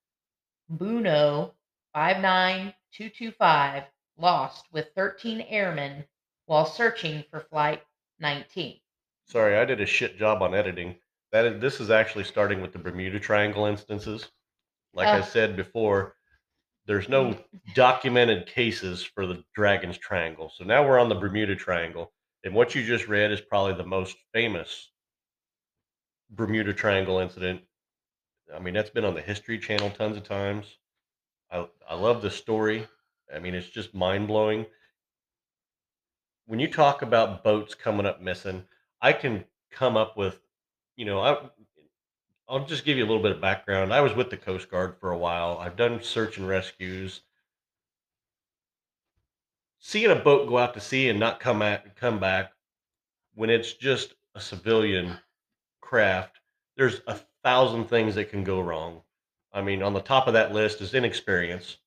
Buno 0.70 1.52
59225 1.94 3.84
lost 4.18 4.66
with 4.72 4.88
13 4.94 5.40
airmen 5.42 6.04
while 6.46 6.66
searching 6.66 7.24
for 7.30 7.40
Flight 7.40 7.82
19. 8.20 8.78
Sorry, 9.26 9.56
I 9.56 9.64
did 9.64 9.80
a 9.80 9.86
shit 9.86 10.18
job 10.18 10.42
on 10.42 10.54
editing. 10.54 10.96
That 11.32 11.44
is, 11.44 11.60
this 11.60 11.80
is 11.80 11.90
actually 11.90 12.24
starting 12.24 12.60
with 12.60 12.72
the 12.72 12.78
Bermuda 12.78 13.20
Triangle 13.20 13.66
instances. 13.66 14.28
Like 14.94 15.08
I 15.08 15.20
said 15.20 15.56
before, 15.56 16.16
there's 16.86 17.08
no 17.08 17.26
mm. 17.26 17.44
documented 17.74 18.46
cases 18.46 19.02
for 19.02 19.26
the 19.26 19.44
Dragon's 19.54 19.98
Triangle. 19.98 20.50
So 20.56 20.64
now 20.64 20.86
we're 20.86 20.98
on 20.98 21.10
the 21.10 21.14
Bermuda 21.14 21.54
Triangle, 21.54 22.12
and 22.44 22.54
what 22.54 22.74
you 22.74 22.82
just 22.82 23.08
read 23.08 23.30
is 23.30 23.40
probably 23.42 23.74
the 23.74 23.84
most 23.84 24.16
famous 24.32 24.90
Bermuda 26.30 26.72
Triangle 26.72 27.18
incident. 27.18 27.62
I 28.54 28.58
mean, 28.58 28.74
that's 28.74 28.90
been 28.90 29.04
on 29.04 29.14
the 29.14 29.22
History 29.22 29.58
Channel 29.58 29.90
tons 29.90 30.16
of 30.16 30.24
times. 30.24 30.78
I 31.50 31.68
I 31.88 31.94
love 31.94 32.22
the 32.22 32.30
story. 32.30 32.86
I 33.34 33.38
mean, 33.38 33.54
it's 33.54 33.68
just 33.68 33.94
mind 33.94 34.26
blowing. 34.28 34.66
When 36.46 36.60
you 36.60 36.68
talk 36.70 37.02
about 37.02 37.44
boats 37.44 37.74
coming 37.74 38.06
up 38.06 38.20
missing, 38.20 38.66
I 39.02 39.12
can 39.12 39.44
come 39.70 39.96
up 39.96 40.16
with, 40.16 40.40
you 40.96 41.04
know, 41.04 41.20
I 41.20 41.50
I'll 42.48 42.64
just 42.64 42.84
give 42.84 42.96
you 42.96 43.04
a 43.04 43.08
little 43.08 43.22
bit 43.22 43.32
of 43.32 43.40
background. 43.40 43.92
I 43.92 44.00
was 44.00 44.14
with 44.14 44.30
the 44.30 44.36
Coast 44.38 44.70
Guard 44.70 44.96
for 44.98 45.10
a 45.10 45.18
while. 45.18 45.58
I've 45.58 45.76
done 45.76 46.02
search 46.02 46.38
and 46.38 46.48
rescues. 46.48 47.20
Seeing 49.78 50.10
a 50.10 50.16
boat 50.16 50.48
go 50.48 50.58
out 50.58 50.74
to 50.74 50.80
sea 50.80 51.08
and 51.08 51.20
not 51.20 51.40
come 51.40 51.62
at 51.62 51.94
come 51.96 52.18
back 52.18 52.52
when 53.34 53.50
it's 53.50 53.74
just 53.74 54.14
a 54.34 54.40
civilian 54.40 55.18
craft, 55.88 56.38
there's 56.76 57.00
a 57.06 57.18
thousand 57.42 57.86
things 57.86 58.14
that 58.14 58.30
can 58.30 58.44
go 58.44 58.60
wrong. 58.60 59.00
I 59.52 59.62
mean, 59.62 59.82
on 59.82 59.94
the 59.94 60.00
top 60.00 60.26
of 60.26 60.34
that 60.34 60.52
list 60.52 60.82
is 60.82 60.92
inexperience. 60.92 61.78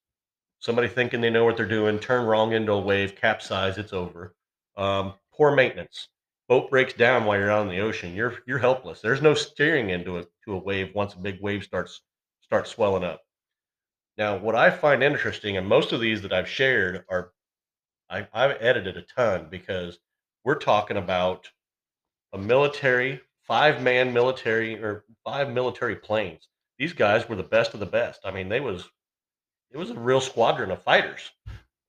Somebody 0.59 0.87
thinking 0.87 1.21
they 1.21 1.29
know 1.29 1.45
what 1.45 1.55
they're 1.55 1.67
doing, 1.67 1.99
turn 1.99 2.25
wrong 2.25 2.53
into 2.53 2.71
a 2.71 2.79
wave, 2.79 3.15
capsize, 3.15 3.77
it's 3.77 3.93
over. 3.93 4.35
Um, 4.75 5.13
poor 5.33 5.55
maintenance. 5.55 6.09
Boat 6.47 6.69
breaks 6.69 6.93
down 6.93 7.25
while 7.25 7.37
you're 7.37 7.51
out 7.51 7.61
in 7.61 7.69
the 7.69 7.79
ocean. 7.79 8.13
You're 8.13 8.39
you're 8.45 8.59
helpless. 8.59 9.01
There's 9.01 9.21
no 9.21 9.33
steering 9.33 9.91
into 9.91 10.17
a 10.17 10.25
to 10.45 10.53
a 10.53 10.57
wave 10.57 10.93
once 10.93 11.13
a 11.13 11.19
big 11.19 11.39
wave 11.41 11.63
starts 11.63 12.01
start 12.41 12.67
swelling 12.67 13.03
up. 13.03 13.21
Now, 14.17 14.37
what 14.37 14.55
I 14.55 14.69
find 14.69 15.01
interesting, 15.01 15.57
and 15.57 15.65
most 15.65 15.93
of 15.93 16.01
these 16.01 16.21
that 16.23 16.33
I've 16.33 16.49
shared 16.49 17.05
are, 17.09 17.31
I, 18.09 18.27
I've 18.33 18.57
edited 18.59 18.97
a 18.97 19.03
ton 19.03 19.47
because 19.49 19.99
we're 20.43 20.55
talking 20.55 20.97
about 20.97 21.49
a 22.33 22.37
military, 22.37 23.21
five 23.51 23.81
man 23.81 24.13
military 24.13 24.81
or 24.81 25.03
five 25.25 25.51
military 25.51 25.97
planes. 25.97 26.47
These 26.77 26.93
guys 26.93 27.27
were 27.27 27.35
the 27.35 27.43
best 27.43 27.73
of 27.73 27.81
the 27.81 27.85
best. 27.85 28.21
I 28.23 28.31
mean, 28.31 28.47
they 28.47 28.61
was, 28.61 28.87
it 29.71 29.77
was 29.77 29.89
a 29.89 29.99
real 29.99 30.21
squadron 30.21 30.71
of 30.71 30.81
fighters, 30.81 31.31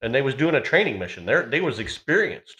and 0.03 0.13
they 0.13 0.23
was 0.23 0.35
doing 0.35 0.57
a 0.57 0.61
training 0.61 0.99
mission. 0.99 1.25
They 1.25 1.41
they 1.43 1.61
was 1.61 1.79
experienced, 1.79 2.57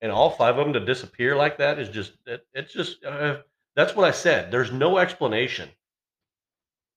and 0.00 0.10
all 0.10 0.30
five 0.30 0.56
of 0.56 0.64
them 0.64 0.72
to 0.72 0.80
disappear 0.80 1.36
like 1.36 1.58
that 1.58 1.78
is 1.78 1.90
just, 1.90 2.12
it, 2.24 2.46
it's 2.54 2.72
just, 2.72 3.04
uh, 3.04 3.40
that's 3.76 3.94
what 3.94 4.08
I 4.08 4.10
said. 4.10 4.50
There's 4.50 4.72
no 4.72 4.96
explanation, 4.96 5.68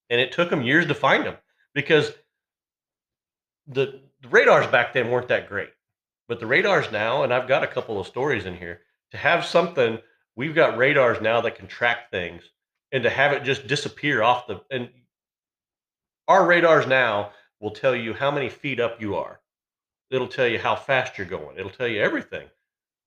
and 0.09 0.21
it 0.21 0.31
took 0.31 0.49
them 0.49 0.61
years 0.61 0.87
to 0.87 0.95
find 0.95 1.25
them 1.25 1.35
because 1.73 2.13
the, 3.67 3.99
the 4.21 4.29
radars 4.29 4.67
back 4.67 4.93
then 4.93 5.11
weren't 5.11 5.27
that 5.27 5.49
great. 5.49 5.73
But 6.29 6.39
the 6.39 6.47
radars 6.47 6.89
now, 6.89 7.23
and 7.23 7.33
I've 7.33 7.49
got 7.49 7.65
a 7.65 7.73
couple 7.75 7.99
of 7.99 8.07
stories 8.07 8.45
in 8.45 8.55
here, 8.55 8.79
to 9.11 9.17
have 9.17 9.45
something, 9.45 9.99
we've 10.37 10.55
got 10.55 10.77
radars 10.77 11.19
now 11.21 11.41
that 11.41 11.55
can 11.57 11.67
track 11.67 12.09
things, 12.09 12.43
and 12.93 13.03
to 13.03 13.09
have 13.09 13.33
it 13.33 13.43
just 13.43 13.67
disappear 13.67 14.23
off 14.23 14.47
the 14.47 14.61
and 14.71 14.87
our 16.29 16.45
radars 16.45 16.87
now 16.87 17.31
will 17.59 17.71
tell 17.71 17.95
you 17.95 18.13
how 18.13 18.31
many 18.31 18.47
feet 18.47 18.79
up 18.79 19.01
you 19.01 19.15
are. 19.15 19.41
It'll 20.09 20.27
tell 20.27 20.47
you 20.47 20.59
how 20.59 20.75
fast 20.75 21.17
you're 21.17 21.27
going. 21.27 21.57
It'll 21.57 21.71
tell 21.71 21.87
you 21.87 22.01
everything. 22.01 22.47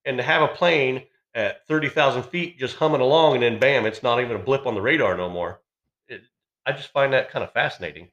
And 0.04 0.18
to 0.18 0.22
have 0.22 0.42
a 0.42 0.48
plane 0.48 1.04
at 1.34 1.66
30,000 1.66 2.24
feet 2.24 2.58
just 2.58 2.76
humming 2.76 3.00
along 3.00 3.34
and 3.34 3.42
then 3.42 3.58
bam, 3.58 3.86
it's 3.86 4.02
not 4.02 4.20
even 4.20 4.36
a 4.36 4.40
blip 4.40 4.66
on 4.66 4.74
the 4.74 4.80
radar 4.80 5.16
no 5.16 5.28
more. 5.28 5.60
It, 6.08 6.22
I 6.66 6.72
just 6.72 6.92
find 6.92 7.12
that 7.12 7.30
kind 7.30 7.44
of 7.44 7.52
fascinating. 7.52 8.08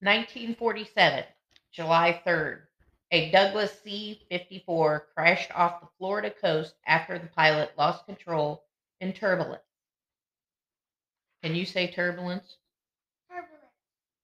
1947, 0.00 1.24
July 1.72 2.20
3rd, 2.26 2.62
a 3.10 3.30
Douglas 3.30 3.72
C 3.82 4.20
54 4.30 5.06
crashed 5.14 5.50
off 5.52 5.80
the 5.80 5.88
Florida 5.98 6.30
coast 6.30 6.74
after 6.86 7.18
the 7.18 7.26
pilot 7.26 7.72
lost 7.76 8.06
control 8.06 8.64
in 9.00 9.12
turbulence. 9.12 9.62
Can 11.42 11.54
you 11.54 11.64
say 11.64 11.88
turbulence? 11.88 12.56
Turbulence. 13.28 13.72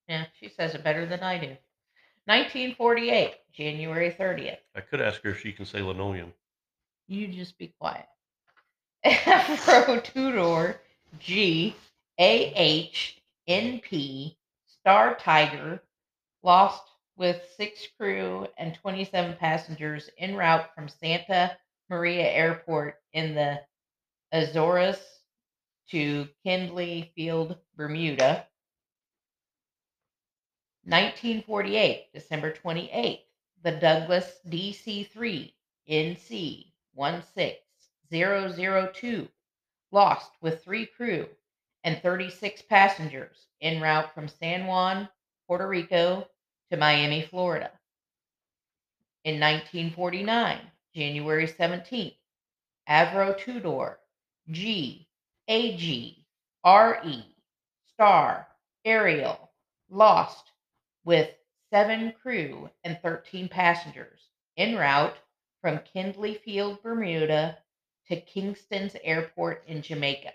Yeah, 0.09 0.26
she 0.38 0.49
says 0.49 0.75
it 0.75 0.85
better 0.85 1.07
than 1.07 1.21
I 1.21 1.38
do. 1.38 1.57
1948, 2.26 3.35
January 3.52 4.11
30th. 4.11 4.59
I 4.75 4.81
could 4.81 5.00
ask 5.00 5.23
her 5.23 5.31
if 5.31 5.40
she 5.40 5.52
can 5.52 5.64
say 5.64 5.81
linoleum. 5.81 6.33
You 7.09 7.28
just 7.28 7.57
be 7.59 7.73
quiet. 7.78 8.07
Avro 9.05 10.02
Tudor 10.02 10.81
G 11.21 11.75
A 12.19 12.52
H 12.55 13.23
N 13.47 13.81
P 13.81 14.37
Star 14.66 15.14
Tiger 15.14 15.83
lost 16.43 16.83
with 17.16 17.42
six 17.56 17.87
crew 17.99 18.46
and 18.58 18.75
27 18.75 19.37
passengers 19.37 20.11
en 20.18 20.37
route 20.37 20.75
from 20.75 20.88
Santa 20.88 21.56
Maria 21.88 22.28
Airport 22.28 22.96
in 23.12 23.35
the 23.35 23.61
Azores 24.32 24.99
to 25.90 26.28
Kindley 26.44 27.12
Field, 27.14 27.56
Bermuda. 27.76 28.46
1948, 30.85 32.12
December 32.12 32.52
28th, 32.52 33.20
the 33.62 33.73
Douglas 33.73 34.38
DC 34.49 35.11
3 35.11 35.54
NC 35.90 36.73
16002 36.94 39.28
lost 39.92 40.30
with 40.40 40.62
three 40.62 40.87
crew 40.87 41.26
and 41.85 42.00
36 42.02 42.62
passengers 42.62 43.46
en 43.61 43.80
route 43.80 44.12
from 44.14 44.28
San 44.28 44.66
Juan, 44.66 45.08
Puerto 45.46 45.66
Rico 45.66 46.26
to 46.70 46.76
Miami, 46.76 47.23
Florida. 47.23 47.70
In 49.25 49.40
1949, 49.40 50.58
January 50.94 51.46
17th, 51.46 52.16
Avro 52.88 53.37
Tudor 53.37 53.99
G 54.50 55.08
AG 55.49 56.25
RE 56.64 57.35
Star 57.92 58.46
Ariel 58.85 59.50
lost 59.90 60.52
with 61.04 61.30
seven 61.70 62.12
crew 62.23 62.70
and 62.85 62.99
13 63.02 63.49
passengers 63.49 64.20
en 64.56 64.76
route 64.76 65.16
from 65.61 65.80
Kindley 65.92 66.35
Field, 66.35 66.82
Bermuda 66.82 67.58
to 68.08 68.20
Kingston's 68.20 68.96
Airport 69.02 69.64
in 69.66 69.82
Jamaica. 69.82 70.32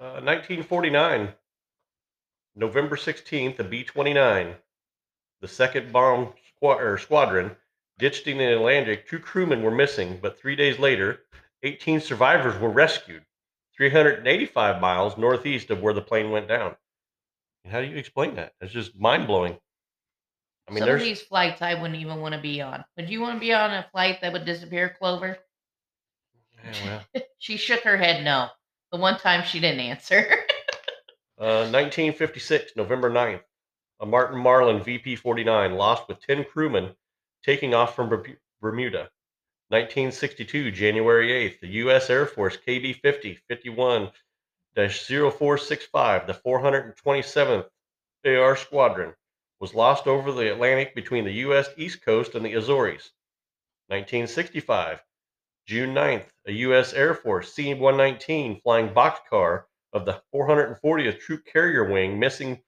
Uh, 0.00 0.18
1949, 0.24 1.32
November 2.54 2.96
16th, 2.96 3.58
a 3.58 3.64
B 3.64 3.84
29, 3.84 4.54
the 5.40 5.48
second 5.48 5.92
bomb 5.92 6.32
or 6.60 6.98
squadron, 6.98 7.56
ditched 7.98 8.26
in 8.26 8.38
the 8.38 8.52
Atlantic. 8.52 9.08
Two 9.08 9.18
crewmen 9.18 9.62
were 9.62 9.70
missing, 9.70 10.18
but 10.22 10.38
three 10.38 10.56
days 10.56 10.78
later, 10.78 11.20
18 11.62 12.00
survivors 12.00 12.58
were 12.60 12.70
rescued 12.70 13.24
385 13.76 14.80
miles 14.80 15.16
northeast 15.16 15.70
of 15.70 15.80
where 15.80 15.94
the 15.94 16.02
plane 16.02 16.30
went 16.30 16.48
down. 16.48 16.76
How 17.68 17.80
do 17.80 17.86
you 17.86 17.96
explain 17.96 18.34
that? 18.36 18.52
It's 18.60 18.72
just 18.72 18.98
mind 18.98 19.26
blowing. 19.26 19.56
I 20.68 20.72
mean, 20.72 20.80
Some 20.84 20.90
of 20.90 21.00
these 21.00 21.22
flights 21.22 21.62
I 21.62 21.74
wouldn't 21.74 22.00
even 22.00 22.20
want 22.20 22.34
to 22.34 22.40
be 22.40 22.60
on. 22.60 22.84
Would 22.96 23.10
you 23.10 23.20
want 23.20 23.36
to 23.36 23.40
be 23.40 23.52
on 23.52 23.72
a 23.72 23.86
flight 23.92 24.20
that 24.20 24.32
would 24.32 24.44
disappear, 24.44 24.94
Clover? 24.98 25.38
Yeah, 26.64 27.00
well, 27.14 27.22
She 27.38 27.56
shook 27.56 27.82
her 27.82 27.96
head 27.96 28.24
no. 28.24 28.48
The 28.92 28.98
one 28.98 29.18
time 29.18 29.44
she 29.44 29.58
didn't 29.58 29.80
answer. 29.80 30.41
Uh, 31.38 31.66
1956, 31.70 32.76
November 32.76 33.10
9th, 33.10 33.42
a 34.00 34.06
Martin 34.06 34.38
Marlin 34.38 34.82
VP 34.82 35.16
49 35.16 35.74
lost 35.74 36.06
with 36.08 36.20
10 36.20 36.44
crewmen 36.44 36.94
taking 37.42 37.74
off 37.74 37.96
from 37.96 38.08
Bermuda. 38.60 39.10
1962, 39.68 40.70
January 40.70 41.30
8th, 41.30 41.60
the 41.60 41.68
U.S. 41.68 42.10
Air 42.10 42.26
Force 42.26 42.58
KB 42.66 43.00
50 43.00 43.38
51 43.48 44.10
0465, 44.74 46.26
the 46.26 46.34
427th 46.34 47.68
AR 48.26 48.56
Squadron, 48.56 49.14
was 49.60 49.74
lost 49.74 50.06
over 50.06 50.32
the 50.32 50.52
Atlantic 50.52 50.94
between 50.94 51.24
the 51.24 51.32
U.S. 51.46 51.68
East 51.76 52.04
Coast 52.04 52.34
and 52.34 52.44
the 52.44 52.54
Azores. 52.54 53.12
1965, 53.88 55.02
June 55.66 55.94
9th, 55.94 56.26
a 56.46 56.52
U.S. 56.52 56.92
Air 56.92 57.14
Force 57.14 57.52
C 57.52 57.72
119 57.72 58.60
flying 58.60 58.90
boxcar 58.90 59.64
of 59.92 60.04
the 60.04 60.22
440th 60.34 61.20
Troop 61.20 61.44
Carrier 61.44 61.90
Wing 61.90 62.18
missing 62.18 62.62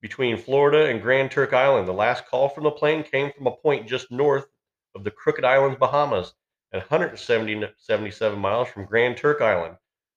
between 0.00 0.36
Florida 0.36 0.86
and 0.86 1.02
Grand 1.02 1.30
Turk 1.30 1.52
Island. 1.52 1.88
The 1.88 1.92
last 1.92 2.26
call 2.26 2.48
from 2.48 2.64
the 2.64 2.70
plane 2.70 3.02
came 3.02 3.32
from 3.32 3.46
a 3.46 3.56
point 3.56 3.88
just 3.88 4.10
north 4.10 4.46
of 4.94 5.04
the 5.04 5.10
Crooked 5.10 5.44
Islands, 5.44 5.78
Bahamas, 5.78 6.34
and 6.72 6.82
177 6.82 8.38
miles 8.38 8.68
from 8.68 8.84
Grand 8.84 9.16
Turk 9.16 9.40
Island. 9.40 9.76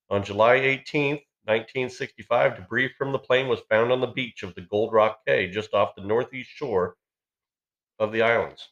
On 0.10 0.24
July 0.24 0.58
18th, 0.58 1.24
1965, 1.46 2.58
debris 2.58 2.91
from 2.98 3.12
the 3.12 3.20
plane 3.20 3.48
was 3.48 3.62
found 3.70 3.91
on 3.91 4.01
the 4.01 4.08
beach 4.08 4.43
of 4.43 4.53
the 4.53 4.62
Gold 4.62 4.93
Rock 4.93 5.22
Cay, 5.25 5.50
just 5.50 5.74
off 5.74 5.96
the 5.96 6.03
northeast 6.03 6.50
shore 6.50 6.96
of 7.98 8.12
the 8.12 8.22
islands. 8.22 8.70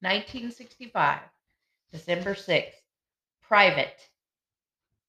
1965, 0.00 1.20
December 1.92 2.34
6th. 2.34 2.72
Private 3.42 4.08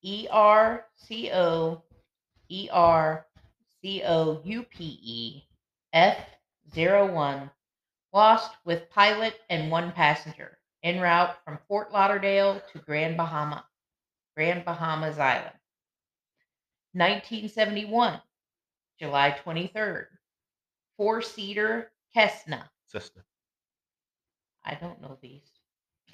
E 0.02 0.28
R 0.32 0.86
C 0.96 1.32
O 1.32 1.84
E 2.50 2.70
R 2.72 3.25
C 3.82 4.02
O 4.06 4.42
U 4.44 4.64
P 4.64 5.00
E 5.02 5.44
F 5.94 6.18
01 6.75 7.50
lost 8.14 8.52
with 8.66 8.90
pilot 8.90 9.36
and 9.50 9.70
one 9.70 9.92
passenger 9.92 10.58
en 10.84 11.02
route 11.02 11.36
from 11.44 11.60
Fort 11.68 11.92
Lauderdale 11.92 12.62
to 12.72 12.80
Grand 12.80 13.18
Bahama, 13.18 13.66
Grand 14.36 14.64
Bahamas 14.64 15.18
Island. 15.18 15.52
1971, 16.94 18.22
July 19.00 19.36
23rd. 19.46 20.06
Four 20.96 21.22
seater 21.22 21.92
Cessna 22.14 22.70
Cessna. 22.86 23.24
I 24.64 24.75
don't 24.75 25.02
know 25.02 25.18
these. 25.22 25.50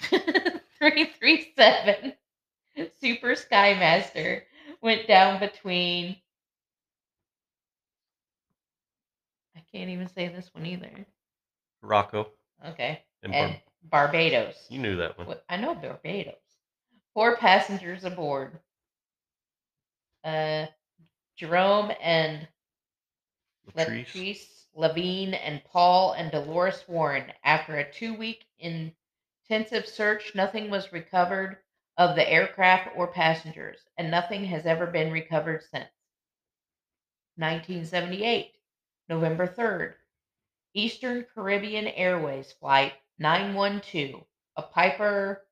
337 0.00 2.14
Super 3.00 3.34
Skymaster 3.34 4.42
went 4.80 5.06
down 5.06 5.40
between. 5.40 6.16
I 9.56 9.60
can't 9.72 9.90
even 9.90 10.08
say 10.08 10.28
this 10.28 10.50
one 10.54 10.66
either. 10.66 11.06
Rocco. 11.82 12.28
Okay. 12.66 13.02
And 13.22 13.34
And 13.34 13.60
Bar- 13.82 14.06
Barbados. 14.08 14.66
you 14.68 14.78
knew 14.78 14.96
that 14.96 15.18
one. 15.18 15.36
I 15.48 15.56
know 15.56 15.74
Barbados. 15.74 16.34
Four 17.14 17.36
passengers 17.36 18.04
aboard. 18.04 18.58
Uh, 20.24 20.66
Jerome 21.36 21.92
and 22.00 22.48
Latrice. 23.76 24.06
Latrice 24.06 24.66
Levine 24.74 25.34
and 25.34 25.62
Paul 25.64 26.12
and 26.12 26.30
Dolores 26.30 26.84
Warren. 26.88 27.32
After 27.44 27.76
a 27.76 27.90
two 27.90 28.14
week 28.14 28.46
intensive 28.58 29.86
search, 29.86 30.34
nothing 30.34 30.70
was 30.70 30.92
recovered 30.92 31.58
of 31.98 32.16
the 32.16 32.28
aircraft 32.28 32.90
or 32.96 33.06
passengers, 33.06 33.80
and 33.98 34.10
nothing 34.10 34.44
has 34.44 34.66
ever 34.66 34.86
been 34.86 35.12
recovered 35.12 35.62
since. 35.62 35.90
1978, 37.36 38.52
November 39.08 39.46
3rd, 39.46 39.94
Eastern 40.74 41.24
Caribbean 41.34 41.86
Airways 41.88 42.52
Flight 42.52 42.92
912, 43.18 44.24
a 44.56 44.62
Piper 44.62 45.42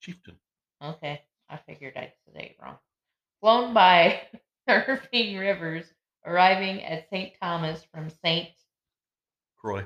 Chieftain. 0.00 0.36
Okay, 0.82 1.22
I 1.48 1.56
figured 1.56 1.96
I'd 1.96 2.12
say 2.32 2.56
it 2.56 2.62
wrong. 2.62 2.78
Flown 3.40 3.74
by 3.74 4.22
Irving 4.68 5.38
Rivers, 5.38 5.86
arriving 6.24 6.82
at 6.84 7.08
St. 7.10 7.32
Thomas 7.40 7.84
from 7.92 8.10
St. 8.10 8.48
Croy. 9.56 9.84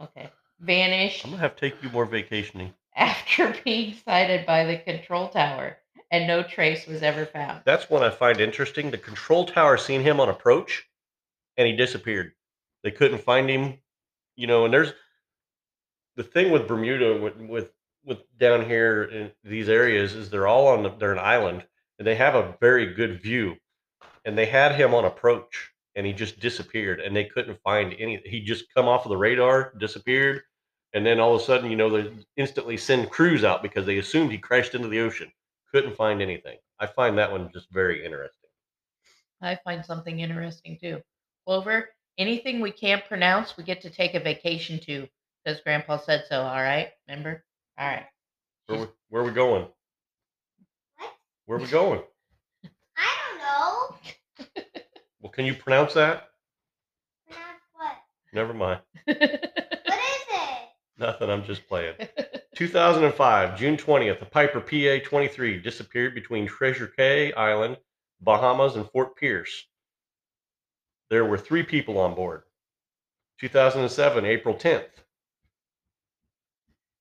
Okay, 0.00 0.30
vanished 0.60 1.24
I'm 1.24 1.30
gonna 1.30 1.42
have 1.42 1.56
to 1.56 1.70
take 1.70 1.82
you 1.82 1.90
more 1.90 2.06
vacationing. 2.06 2.72
after 2.96 3.54
being 3.64 3.94
sighted 4.04 4.46
by 4.46 4.64
the 4.64 4.78
control 4.78 5.28
tower, 5.28 5.78
and 6.10 6.26
no 6.26 6.42
trace 6.42 6.86
was 6.86 7.02
ever 7.02 7.24
found. 7.24 7.62
That's 7.64 7.88
what 7.88 8.02
I 8.02 8.10
find 8.10 8.40
interesting. 8.40 8.90
The 8.90 8.98
control 8.98 9.46
tower 9.46 9.76
seen 9.76 10.02
him 10.02 10.18
on 10.20 10.28
approach, 10.28 10.88
and 11.56 11.66
he 11.66 11.76
disappeared. 11.76 12.32
They 12.82 12.90
couldn't 12.90 13.22
find 13.22 13.48
him, 13.48 13.78
you 14.36 14.46
know. 14.46 14.64
And 14.64 14.74
there's 14.74 14.92
the 16.16 16.24
thing 16.24 16.50
with 16.50 16.66
Bermuda, 16.66 17.20
with 17.20 17.36
with, 17.36 17.70
with 18.04 18.18
down 18.38 18.66
here 18.66 19.04
in 19.04 19.30
these 19.44 19.68
areas, 19.68 20.14
is 20.14 20.30
they're 20.30 20.48
all 20.48 20.66
on 20.66 20.82
the, 20.82 20.90
they're 20.90 21.12
an 21.12 21.18
island, 21.18 21.64
and 21.98 22.06
they 22.06 22.16
have 22.16 22.34
a 22.34 22.56
very 22.60 22.92
good 22.94 23.22
view. 23.22 23.56
And 24.24 24.36
they 24.36 24.46
had 24.46 24.74
him 24.74 24.94
on 24.94 25.04
approach, 25.04 25.70
and 25.94 26.06
he 26.06 26.12
just 26.12 26.40
disappeared, 26.40 27.00
and 27.00 27.14
they 27.14 27.24
couldn't 27.24 27.62
find 27.62 27.94
any. 27.98 28.20
He 28.24 28.40
just 28.40 28.72
come 28.74 28.88
off 28.88 29.04
of 29.06 29.10
the 29.10 29.16
radar, 29.16 29.72
disappeared, 29.78 30.42
and 30.92 31.06
then 31.06 31.20
all 31.20 31.34
of 31.34 31.40
a 31.40 31.44
sudden, 31.44 31.70
you 31.70 31.76
know, 31.76 31.90
they 31.90 32.12
instantly 32.36 32.76
send 32.76 33.10
crews 33.10 33.44
out 33.44 33.62
because 33.62 33.86
they 33.86 33.98
assumed 33.98 34.32
he 34.32 34.38
crashed 34.38 34.74
into 34.74 34.88
the 34.88 35.00
ocean. 35.00 35.30
Couldn't 35.70 35.96
find 35.96 36.20
anything. 36.20 36.58
I 36.80 36.86
find 36.86 37.16
that 37.18 37.30
one 37.30 37.50
just 37.52 37.70
very 37.70 38.04
interesting. 38.04 38.50
I 39.40 39.58
find 39.64 39.84
something 39.84 40.20
interesting 40.20 40.78
too. 40.80 41.00
Clover, 41.46 41.90
anything 42.18 42.60
we 42.60 42.72
can't 42.72 43.04
pronounce, 43.06 43.56
we 43.56 43.64
get 43.64 43.80
to 43.82 43.90
take 43.90 44.14
a 44.14 44.20
vacation 44.20 44.80
to 44.80 45.06
because 45.44 45.60
Grandpa 45.60 45.98
said 45.98 46.24
so. 46.28 46.42
All 46.42 46.62
right, 46.62 46.90
remember? 47.08 47.44
All 47.78 47.88
right. 47.88 48.06
Where 48.66 48.80
we, 48.80 48.86
where 49.08 49.22
we 49.22 49.30
going? 49.30 49.66
What? 50.96 51.12
Where 51.46 51.58
we 51.58 51.66
going? 51.66 52.02
I 52.96 53.16
don't 53.30 53.38
know. 53.38 54.46
Well, 55.20 55.32
can 55.32 55.46
you 55.46 55.54
pronounce 55.54 55.94
that? 55.94 56.30
Pronounce 57.28 57.62
what? 57.74 57.96
Never 58.32 58.54
mind. 58.54 58.80
Nothing. 61.00 61.30
I'm 61.30 61.44
just 61.44 61.66
playing. 61.66 61.94
2005, 62.54 63.58
June 63.58 63.76
20th, 63.78 64.20
the 64.20 64.26
Piper 64.26 64.60
PA 64.60 65.08
23 65.08 65.60
disappeared 65.60 66.14
between 66.14 66.46
Treasure 66.46 66.88
Cay 66.88 67.32
Island, 67.32 67.78
Bahamas, 68.20 68.76
and 68.76 68.88
Fort 68.90 69.16
Pierce. 69.16 69.64
There 71.08 71.24
were 71.24 71.38
three 71.38 71.62
people 71.62 71.98
on 71.98 72.14
board. 72.14 72.42
2007, 73.40 74.26
April 74.26 74.54
10th, 74.54 74.90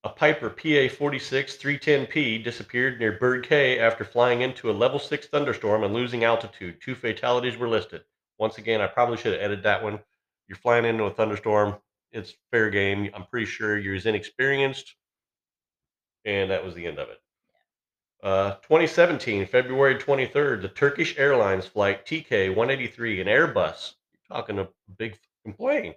a 0.06 0.10
Piper 0.10 0.50
PA 0.50 0.96
46 0.96 1.58
310P 1.58 2.42
disappeared 2.42 3.00
near 3.00 3.12
Bird 3.12 3.46
Cay 3.46 3.80
after 3.80 4.06
flying 4.06 4.42
into 4.42 4.72
a 4.72 4.74
level 4.74 4.98
6 4.98 5.28
thunderstorm 5.28 5.84
and 5.84 5.94
losing 5.94 6.24
altitude. 6.24 6.80
Two 6.82 6.96
fatalities 6.96 7.58
were 7.58 7.68
listed. 7.68 8.04
Once 8.38 8.58
again, 8.58 8.80
I 8.80 8.88
probably 8.88 9.18
should 9.18 9.34
have 9.34 9.42
edited 9.42 9.66
that 9.66 9.84
one. 9.84 10.00
You're 10.48 10.56
flying 10.56 10.86
into 10.86 11.04
a 11.04 11.12
thunderstorm, 11.12 11.76
it's 12.12 12.34
fair 12.52 12.70
game. 12.70 13.10
I'm 13.14 13.26
pretty 13.26 13.46
sure 13.46 13.78
you're 13.78 13.96
as 13.96 14.06
inexperienced. 14.06 14.96
And 16.26 16.52
that 16.52 16.64
was 16.64 16.76
the 16.76 16.86
end 16.86 17.00
of 17.00 17.10
it. 17.10 17.22
Uh, 18.22 18.52
2017, 18.56 19.46
February 19.48 19.96
23rd, 19.96 20.62
the 20.62 20.68
Turkish 20.68 21.18
Airlines 21.18 21.66
flight 21.66 22.06
TK 22.06 22.50
183, 22.50 23.22
an 23.22 23.28
Airbus. 23.28 23.94
You're 24.14 24.38
talking 24.38 24.60
a 24.60 24.68
big 24.98 25.18
plane. 25.58 25.96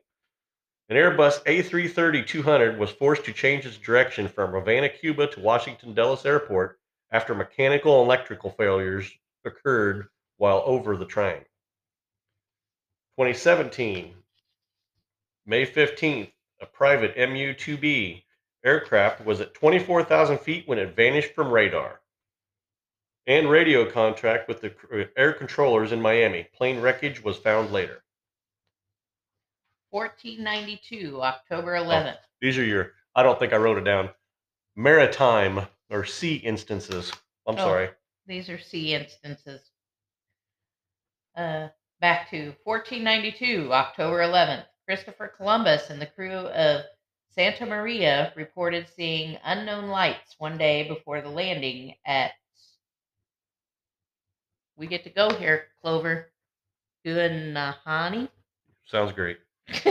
An 0.88 0.96
Airbus 0.96 1.42
A330 1.44 2.26
200 2.26 2.78
was 2.78 2.90
forced 2.90 3.24
to 3.24 3.32
change 3.32 3.66
its 3.66 3.76
direction 3.76 4.28
from 4.28 4.52
Havana, 4.52 4.88
Cuba 4.88 5.26
to 5.28 5.40
Washington 5.40 5.94
Dulles 5.94 6.24
Airport 6.24 6.78
after 7.10 7.34
mechanical 7.34 8.00
and 8.00 8.06
electrical 8.06 8.50
failures 8.50 9.10
occurred 9.44 10.08
while 10.36 10.62
over 10.64 10.96
the 10.96 11.06
triangle. 11.06 11.46
2017, 13.18 14.14
May 15.46 15.66
15th, 15.66 16.30
a 16.60 16.66
private 16.66 17.16
MU 17.16 17.52
2B 17.54 18.22
aircraft 18.64 19.24
was 19.24 19.40
at 19.40 19.54
24,000 19.54 20.38
feet 20.38 20.68
when 20.68 20.78
it 20.78 20.94
vanished 20.94 21.34
from 21.34 21.50
radar. 21.50 22.00
And 23.26 23.50
radio 23.50 23.88
contract 23.90 24.48
with 24.48 24.60
the 24.60 25.08
air 25.16 25.32
controllers 25.32 25.92
in 25.92 26.00
Miami. 26.00 26.48
Plane 26.54 26.80
wreckage 26.80 27.22
was 27.22 27.36
found 27.38 27.72
later. 27.72 28.02
1492, 29.90 31.20
October 31.22 31.72
11th. 31.74 32.16
These 32.40 32.58
are 32.58 32.64
your, 32.64 32.92
I 33.14 33.22
don't 33.22 33.38
think 33.38 33.52
I 33.52 33.56
wrote 33.56 33.78
it 33.78 33.84
down, 33.84 34.10
maritime 34.74 35.66
or 35.90 36.04
sea 36.04 36.36
instances. 36.36 37.12
I'm 37.46 37.54
Oh. 37.56 37.58
sorry. 37.58 37.90
These 38.26 38.48
are 38.48 38.58
sea 38.58 38.94
instances. 38.94 39.60
Uh, 41.36 41.68
back 42.00 42.30
to 42.30 42.54
1492, 42.64 43.72
October 43.72 44.20
11th. 44.20 44.66
Christopher 44.86 45.32
Columbus 45.36 45.90
and 45.90 46.00
the 46.00 46.06
crew 46.06 46.32
of 46.32 46.82
Santa 47.34 47.66
Maria 47.66 48.32
reported 48.36 48.88
seeing 48.94 49.38
unknown 49.44 49.88
lights 49.88 50.34
one 50.38 50.58
day 50.58 50.86
before 50.88 51.20
the 51.20 51.30
landing 51.30 51.94
at. 52.04 52.32
We 54.76 54.86
get 54.86 55.04
to 55.04 55.10
go 55.10 55.30
here, 55.30 55.68
Clover. 55.80 56.30
Guanahani. 57.04 58.28
Sounds 58.86 59.12
great. 59.12 59.38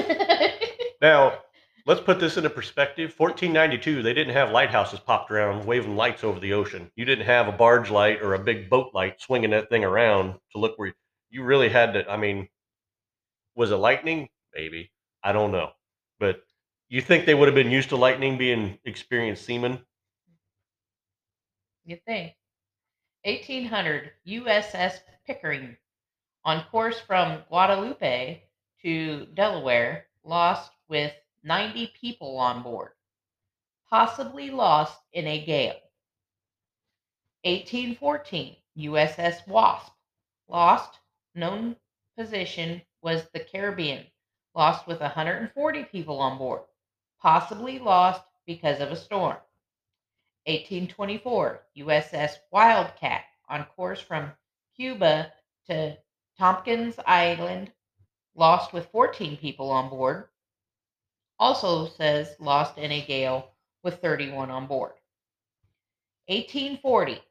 Now, 1.02 1.40
let's 1.88 2.00
put 2.00 2.20
this 2.20 2.38
into 2.38 2.50
perspective. 2.52 3.16
1492, 3.18 4.04
they 4.04 4.14
didn't 4.14 4.36
have 4.36 4.52
lighthouses 4.52 5.00
popped 5.00 5.32
around 5.32 5.66
waving 5.66 5.96
lights 5.96 6.24
over 6.24 6.40
the 6.40 6.54
ocean. 6.54 6.92
You 6.96 7.06
didn't 7.06 7.26
have 7.26 7.48
a 7.48 7.52
barge 7.52 7.90
light 7.90 8.22
or 8.22 8.36
a 8.36 8.40
big 8.40 8.70
boat 8.70 8.92
light 8.94 9.20
swinging 9.20 9.50
that 9.50 9.70
thing 9.70 9.84
around 9.84 10.36
to 10.52 10.60
look 10.60 10.78
where 10.78 10.94
you 11.32 11.44
really 11.44 11.70
had 11.70 11.94
to. 11.94 12.10
I 12.10 12.18
mean, 12.18 12.48
was 13.56 13.72
it 13.72 13.78
lightning? 13.78 14.30
Maybe. 14.56 14.92
I 15.24 15.32
don't 15.32 15.52
know. 15.52 15.72
But 16.20 16.42
you 16.90 17.02
think 17.02 17.26
they 17.26 17.34
would 17.34 17.48
have 17.48 17.56
been 17.56 17.72
used 17.72 17.90
to 17.90 17.96
lightning 17.96 18.38
being 18.38 18.78
experienced 18.86 19.46
seamen? 19.46 19.80
You 21.86 21.98
think? 22.06 22.34
1800 23.24 24.12
USS 24.28 25.00
Pickering, 25.26 25.78
on 26.44 26.64
course 26.72 27.00
from 27.00 27.44
Guadeloupe 27.50 28.42
to 28.82 29.26
Delaware, 29.28 30.08
lost 30.24 30.72
with 30.90 31.14
90 31.44 31.94
people 32.00 32.38
on 32.38 32.64
board, 32.64 32.92
possibly 33.90 34.50
lost 34.50 35.00
in 35.14 35.28
a 35.28 35.46
gale. 35.46 35.80
1814 37.44 38.56
USS 38.78 39.48
Wasp, 39.48 39.94
lost, 40.48 41.00
known 41.36 41.76
position 42.18 42.82
was 43.02 43.28
the 43.34 43.40
Caribbean, 43.40 44.06
lost 44.56 44.88
with 44.88 45.00
140 45.00 45.84
people 45.86 46.20
on 46.20 46.38
board, 46.38 46.62
possibly 47.22 47.80
lost 47.80 48.22
because 48.46 48.80
of 48.80 48.92
a 48.92 48.96
storm. 48.96 49.38
1824 50.46 51.62
USS 51.78 52.38
Wildcat 52.52 53.24
on 53.48 53.64
course 53.66 54.02
from 54.02 54.32
Cuba 54.76 55.32
to 55.68 55.98
Tompkins 56.38 56.96
Island, 57.06 57.72
lost 58.36 58.74
with 58.74 58.88
14 58.88 59.38
people 59.38 59.70
on 59.70 59.90
board. 59.90 60.30
Also 61.38 61.88
says 61.88 62.36
lost 62.40 62.78
in 62.78 62.92
a 62.92 63.06
gale 63.06 63.52
with 63.84 64.02
31 64.02 64.50
on 64.50 64.68
board. 64.68 64.94
1840 66.28 67.22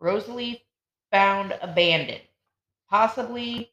Rosalie 0.00 0.64
found 1.10 1.56
abandoned, 1.62 2.22
possibly 2.88 3.70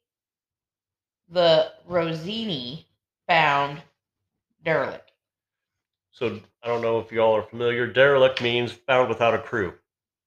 the 1.29 1.71
Rossini 1.87 2.87
found 3.31 3.81
derelict. 4.61 5.13
So 6.11 6.41
I 6.61 6.67
don't 6.67 6.81
know 6.81 6.99
if 6.99 7.13
y'all 7.13 7.37
are 7.37 7.41
familiar. 7.41 7.87
Derelict 7.87 8.41
means 8.41 8.73
found 8.73 9.07
without 9.07 9.33
a 9.33 9.39
crew. 9.39 9.73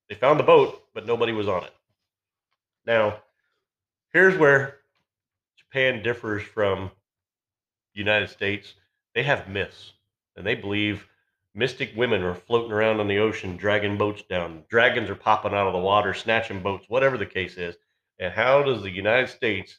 They 0.09 0.15
found 0.15 0.41
the 0.41 0.45
boat, 0.45 0.83
but 0.95 1.05
nobody 1.07 1.33
was 1.33 1.47
on 1.47 1.65
it. 1.65 1.75
Now, 2.87 3.19
here's 4.15 4.39
where 4.39 4.79
Japan 5.59 6.03
differs 6.03 6.45
from 6.45 6.91
the 7.93 7.99
United 7.99 8.31
States. 8.31 8.73
They 9.15 9.23
have 9.25 9.51
myths, 9.51 9.93
and 10.35 10.47
they 10.47 10.55
believe 10.55 11.07
mystic 11.55 11.93
women 11.95 12.23
are 12.23 12.35
floating 12.35 12.73
around 12.73 13.01
on 13.01 13.09
the 13.09 13.19
ocean, 13.19 13.59
dragging 13.59 13.99
boats 13.99 14.23
down. 14.23 14.65
Dragons 14.71 15.11
are 15.11 15.15
popping 15.15 15.53
out 15.53 15.67
of 15.67 15.75
the 15.75 15.79
water, 15.79 16.15
snatching 16.15 16.63
boats, 16.63 16.87
whatever 16.89 17.19
the 17.19 17.27
case 17.27 17.59
is. 17.59 17.77
And 18.19 18.33
how 18.33 18.63
does 18.63 18.83
the 18.83 18.91
United 18.91 19.29
States 19.29 19.79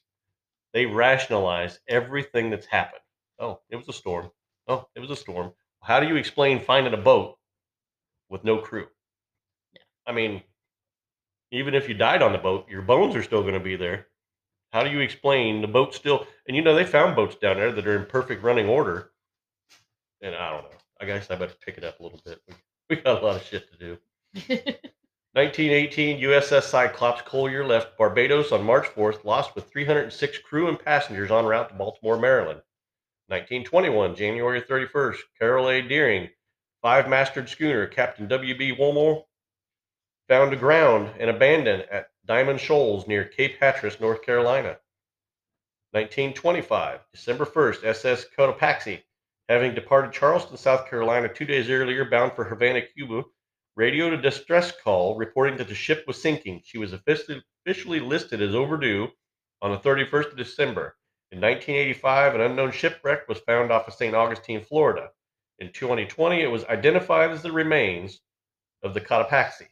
they 0.73 0.85
rationalize 0.85 1.79
everything 1.87 2.51
that's 2.51 2.67
happened? 2.67 3.01
Oh, 3.39 3.61
it 3.69 3.77
was 3.77 3.87
a 3.89 3.93
storm. 3.93 4.31
Oh, 4.67 4.87
it 4.95 4.99
was 4.99 5.11
a 5.11 5.15
storm. 5.15 5.53
How 5.81 5.99
do 5.99 6.07
you 6.07 6.15
explain 6.17 6.59
finding 6.59 6.93
a 6.93 6.97
boat 6.97 7.37
with 8.29 8.43
no 8.43 8.59
crew? 8.59 8.87
Yeah. 9.73 9.81
I 10.07 10.13
mean, 10.13 10.43
Even 11.51 11.73
if 11.75 11.87
you 11.87 11.95
died 11.95 12.21
on 12.21 12.33
the 12.33 12.37
boat, 12.37 12.69
your 12.69 12.81
bones 12.81 13.15
are 13.15 13.23
still 13.23 13.41
going 13.41 13.53
to 13.53 13.59
be 13.59 13.75
there. 13.75 14.07
How 14.73 14.83
do 14.83 14.89
you 14.91 14.99
explain 14.99 15.61
the 15.61 15.67
boat 15.67 15.93
still? 15.95 16.27
And 16.47 16.55
you 16.57 16.61
know 16.63 16.75
they 16.75 16.85
found 16.85 17.15
boats 17.15 17.35
down 17.37 17.57
there 17.57 17.71
that 17.71 17.87
are 17.87 17.97
in 17.97 18.05
perfect 18.05 18.43
running 18.43 18.67
order. 18.67 19.11
And 20.21 20.35
I 20.35 20.51
don't 20.51 20.63
know. 20.63 20.77
I 21.01 21.05
guess 21.05 21.29
I 21.31 21.35
better 21.35 21.55
pick 21.65 21.77
it 21.77 21.83
up 21.83 21.99
a 21.99 22.03
little 22.03 22.21
bit. 22.25 22.41
We, 22.47 22.55
we 22.89 22.95
got 23.01 23.21
a 23.21 23.25
lot 23.25 23.35
of 23.37 23.43
shit 23.43 23.71
to 23.71 23.77
do. 23.77 23.97
1918 25.33 26.19
USS 26.21 26.63
Cyclops 26.63 27.21
Collier 27.23 27.65
left 27.65 27.97
Barbados 27.97 28.51
on 28.51 28.63
March 28.65 28.87
4th, 28.87 29.23
lost 29.25 29.55
with 29.55 29.69
306 29.69 30.39
crew 30.39 30.67
and 30.69 30.79
passengers 30.79 31.31
en 31.31 31.45
route 31.45 31.69
to 31.69 31.75
Baltimore, 31.75 32.17
Maryland. 32.19 32.61
1921 33.27 34.15
January 34.15 34.61
31st, 34.61 35.17
Carroll 35.39 35.69
A. 35.69 35.81
Deering, 35.81 36.29
five-masted 36.81 37.49
schooner, 37.49 37.87
Captain 37.87 38.27
W.B. 38.27 38.75
Woolmore, 38.75 39.23
found 40.27 40.53
aground 40.53 41.09
and 41.19 41.29
abandoned 41.29 41.83
at 41.89 42.09
Diamond 42.25 42.59
Shoals 42.59 43.07
near 43.07 43.25
Cape 43.25 43.57
Hatteras, 43.59 43.99
North 43.99 44.21
Carolina. 44.21 44.77
1925 45.91 46.99
December 47.13 47.45
1st, 47.45 47.85
SS 47.85 48.25
Cotopaxi, 48.37 49.01
having 49.49 49.73
departed 49.73 50.11
Charleston, 50.11 50.57
South 50.57 50.89
Carolina 50.89 51.27
two 51.27 51.45
days 51.45 51.69
earlier, 51.69 52.03
bound 52.05 52.33
for 52.33 52.43
Havana, 52.43 52.81
Cuba, 52.81 53.23
radioed 53.75 54.13
a 54.13 54.21
distress 54.21 54.71
call 54.83 55.15
reporting 55.15 55.57
that 55.57 55.67
the 55.67 55.75
ship 55.75 56.03
was 56.05 56.21
sinking. 56.21 56.61
She 56.63 56.77
was 56.77 56.93
officially 56.93 57.99
listed 57.99 58.41
as 58.41 58.53
overdue 58.53 59.07
on 59.61 59.71
the 59.71 59.77
31st 59.79 60.31
of 60.31 60.37
December. 60.37 60.95
In 61.35 61.41
1985, 61.41 62.35
an 62.35 62.39
unknown 62.39 62.71
shipwreck 62.71 63.27
was 63.27 63.39
found 63.39 63.69
off 63.69 63.89
of 63.89 63.93
St. 63.93 64.15
Augustine, 64.15 64.63
Florida. 64.63 65.11
In 65.59 65.69
2020, 65.73 66.41
it 66.41 66.47
was 66.47 66.63
identified 66.63 67.29
as 67.29 67.41
the 67.41 67.51
remains 67.51 68.21
of 68.83 68.93
the 68.93 69.01
Cotopaxi. 69.01 69.67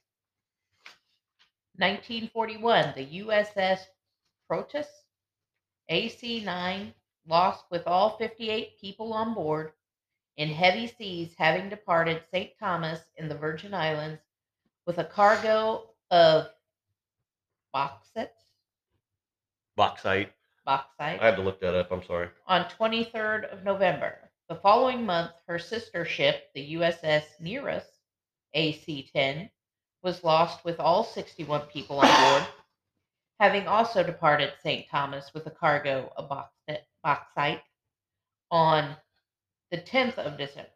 1941, 1.78 2.94
the 2.98 3.06
USS 3.22 3.80
Proteus 4.46 4.90
AC 5.88 6.44
9 6.44 6.94
lost 7.30 7.64
with 7.72 7.88
all 7.88 8.18
58 8.18 8.78
people 8.82 9.14
on 9.14 9.34
board 9.34 9.72
in 10.36 10.50
heavy 10.50 10.88
seas, 10.88 11.34
having 11.38 11.70
departed 11.70 12.24
St. 12.30 12.52
Thomas 12.60 13.00
in 13.16 13.30
the 13.30 13.36
Virgin 13.36 13.74
Islands 13.74 14.20
with 14.86 14.98
a 14.98 15.06
cargo 15.06 15.92
of 16.12 16.50
bauxite, 17.72 18.34
Bauxite. 19.78 20.34
Bauxite 20.66 21.22
I 21.22 21.26
had 21.26 21.36
to 21.36 21.42
look 21.42 21.60
that 21.62 21.76
up. 21.76 21.92
I'm 21.92 22.04
sorry. 22.06 22.30
on 22.48 22.66
23rd 22.66 23.52
of 23.52 23.64
November. 23.64 24.32
The 24.50 24.56
following 24.56 25.06
month, 25.06 25.32
her 25.48 25.60
sister 25.60 26.06
ship, 26.06 26.50
the 26.54 26.74
USS 26.76 27.24
Nereus 27.40 27.86
AC 28.54 29.10
10, 29.14 29.50
was 30.04 30.24
lost 30.24 30.64
with 30.66 30.80
all 30.80 31.04
61 31.04 31.62
people 31.68 32.00
on 32.00 32.08
board, 32.08 32.48
having 33.40 33.68
also 33.68 34.04
departed 34.04 34.54
St. 34.62 34.88
Thomas 34.90 35.34
with 35.34 35.48
a 35.48 35.52
cargo 35.52 36.12
of 36.18 36.30
bauxite- 36.30 36.86
bauxite 37.04 37.62
on 38.52 38.96
the 39.72 39.78
10th 39.78 40.18
of 40.18 40.38
December. 40.38 40.70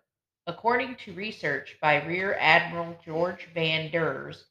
According 0.47 0.95
to 1.03 1.13
research 1.13 1.77
by 1.81 2.03
Rear 2.05 2.35
Admiral 2.39 2.97
George 3.05 3.47
Van 3.53 3.91
Deurs, 3.91 4.45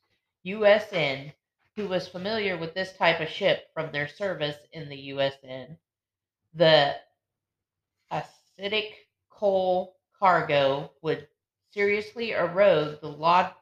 USN, 0.46 1.32
who 1.76 1.86
was 1.86 2.08
familiar 2.08 2.56
with 2.56 2.74
this 2.74 2.96
type 2.96 3.20
of 3.20 3.28
ship 3.28 3.68
from 3.74 3.92
their 3.92 4.08
service 4.08 4.56
in 4.72 4.88
the 4.88 5.10
USN, 5.10 5.76
the 6.54 6.96
acidic 8.10 8.92
coal 9.28 9.96
cargo 10.18 10.90
would 11.02 11.28
seriously 11.72 12.32
erode 12.32 13.00
the 13.02 13.08
log- 13.08 13.52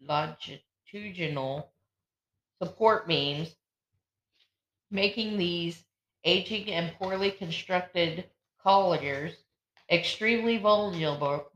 longitudinal 0.00 1.72
support 2.62 3.08
beams, 3.08 3.56
making 4.90 5.36
these 5.36 5.84
aging 6.24 6.70
and 6.72 6.94
poorly 6.94 7.32
constructed 7.32 8.30
colliers 8.62 9.34
extremely 9.90 10.56
vulnerable, 10.58 11.50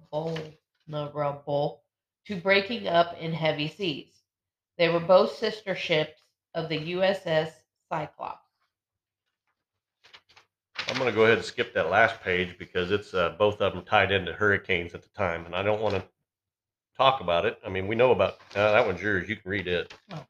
vulnerable 0.88 1.83
to 2.27 2.37
breaking 2.37 2.88
up 2.88 3.16
in 3.18 3.33
heavy 3.33 3.68
seas. 3.68 4.19
They 4.81 4.88
were 4.88 4.99
both 4.99 5.37
sister 5.37 5.75
ships 5.75 6.23
of 6.55 6.71
the 6.71 6.79
USS 6.95 7.51
Cyclops. 7.90 8.49
I'm 10.88 10.97
going 10.97 11.11
to 11.11 11.14
go 11.14 11.25
ahead 11.25 11.37
and 11.37 11.45
skip 11.45 11.75
that 11.75 11.90
last 11.90 12.19
page 12.23 12.57
because 12.59 12.90
it's 12.90 13.12
uh, 13.12 13.35
both 13.38 13.61
of 13.61 13.75
them 13.75 13.85
tied 13.85 14.11
into 14.11 14.33
hurricanes 14.33 14.95
at 14.95 15.03
the 15.03 15.11
time, 15.11 15.45
and 15.45 15.55
I 15.55 15.62
don't 15.62 15.83
want 15.83 15.97
to 15.97 16.05
talk 16.97 17.21
about 17.21 17.45
it. 17.45 17.59
I 17.62 17.69
mean, 17.69 17.88
we 17.88 17.95
know 17.95 18.12
about 18.12 18.38
uh, 18.57 18.73
that 18.73 18.87
one's 18.87 19.03
yours. 19.03 19.29
You 19.29 19.37
can 19.37 19.51
read 19.51 19.69
it. 19.69 19.93
Oh. 20.14 20.25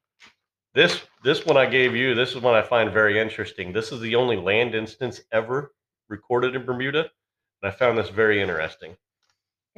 This 0.75 1.01
this 1.23 1.47
one 1.47 1.57
I 1.57 1.67
gave 1.67 1.95
you. 1.95 2.17
This 2.17 2.31
is 2.31 2.43
one 2.43 2.57
I 2.57 2.63
find 2.63 2.93
very 2.93 3.21
interesting. 3.21 3.73
This 3.73 3.93
is 3.93 4.01
the 4.01 4.17
only 4.17 4.37
land 4.37 4.75
instance 4.75 5.21
ever 5.31 5.71
recorded 6.09 6.57
in 6.57 6.65
Bermuda, 6.65 7.03
and 7.03 7.09
I 7.63 7.71
found 7.71 7.97
this 7.97 8.09
very 8.09 8.43
interesting. 8.43 8.97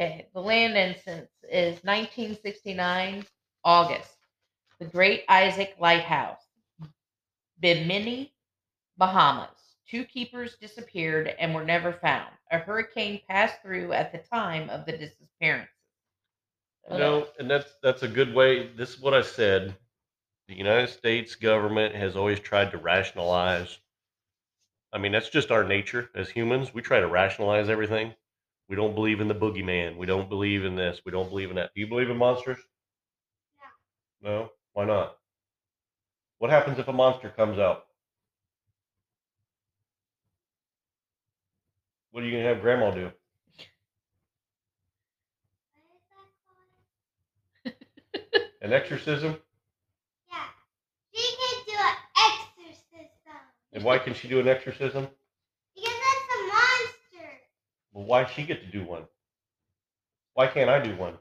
Okay, 0.00 0.28
the 0.32 0.40
land 0.40 0.78
instance 0.78 1.28
is 1.42 1.74
1969 1.84 3.26
August. 3.66 4.16
The 4.82 4.88
Great 4.88 5.22
Isaac 5.28 5.76
Lighthouse, 5.78 6.42
Bimini, 7.60 8.32
Bahamas. 8.98 9.76
Two 9.88 10.04
keepers 10.04 10.56
disappeared 10.60 11.36
and 11.38 11.54
were 11.54 11.64
never 11.64 11.92
found. 11.92 12.32
A 12.50 12.58
hurricane 12.58 13.20
passed 13.30 13.62
through 13.62 13.92
at 13.92 14.10
the 14.10 14.18
time 14.18 14.68
of 14.70 14.84
the 14.84 14.90
disappearances. 14.90 15.68
You 16.90 16.98
know, 16.98 17.28
and 17.38 17.48
that's 17.48 17.74
that's 17.80 18.02
a 18.02 18.08
good 18.08 18.34
way. 18.34 18.72
This 18.76 18.94
is 18.94 19.00
what 19.00 19.14
I 19.14 19.22
said. 19.22 19.76
The 20.48 20.56
United 20.56 20.88
States 20.88 21.36
government 21.36 21.94
has 21.94 22.16
always 22.16 22.40
tried 22.40 22.72
to 22.72 22.78
rationalize. 22.78 23.78
I 24.92 24.98
mean, 24.98 25.12
that's 25.12 25.30
just 25.30 25.52
our 25.52 25.62
nature 25.62 26.10
as 26.16 26.28
humans. 26.28 26.74
We 26.74 26.82
try 26.82 26.98
to 26.98 27.06
rationalize 27.06 27.68
everything. 27.68 28.14
We 28.68 28.74
don't 28.74 28.96
believe 28.96 29.20
in 29.20 29.28
the 29.28 29.34
boogeyman. 29.36 29.96
We 29.96 30.06
don't 30.06 30.28
believe 30.28 30.64
in 30.64 30.74
this. 30.74 31.02
We 31.06 31.12
don't 31.12 31.28
believe 31.28 31.50
in 31.50 31.56
that. 31.56 31.70
Do 31.72 31.80
you 31.80 31.86
believe 31.86 32.10
in 32.10 32.16
monsters? 32.16 32.58
No. 34.20 34.50
Why 34.72 34.84
not? 34.86 35.16
What 36.38 36.50
happens 36.50 36.78
if 36.78 36.88
a 36.88 36.92
monster 36.92 37.28
comes 37.28 37.58
out? 37.58 37.86
What 42.10 42.22
are 42.22 42.26
you 42.26 42.32
gonna 42.32 42.48
have 42.48 42.60
Grandma 42.60 42.90
do? 42.90 43.04
What 43.04 43.12
is 45.94 46.02
that 46.10 46.26
called? 47.64 47.74
An 48.62 48.72
exorcism? 48.72 49.36
Yeah. 50.30 50.44
She 51.14 51.36
can 51.36 51.64
do 51.66 51.72
an 51.78 51.96
exorcism. 52.30 53.40
And 53.72 53.84
why 53.84 53.98
can 53.98 54.14
she 54.14 54.28
do 54.28 54.40
an 54.40 54.48
exorcism? 54.48 55.08
Because 55.74 55.90
that's 55.90 56.34
a 56.34 56.46
monster. 56.48 57.40
Well, 57.92 58.04
why 58.04 58.24
she 58.26 58.44
get 58.44 58.60
to 58.62 58.66
do 58.70 58.84
one? 58.84 59.04
Why 60.34 60.46
can't 60.46 60.70
I 60.70 60.80
do 60.82 60.96
one? 60.96 61.18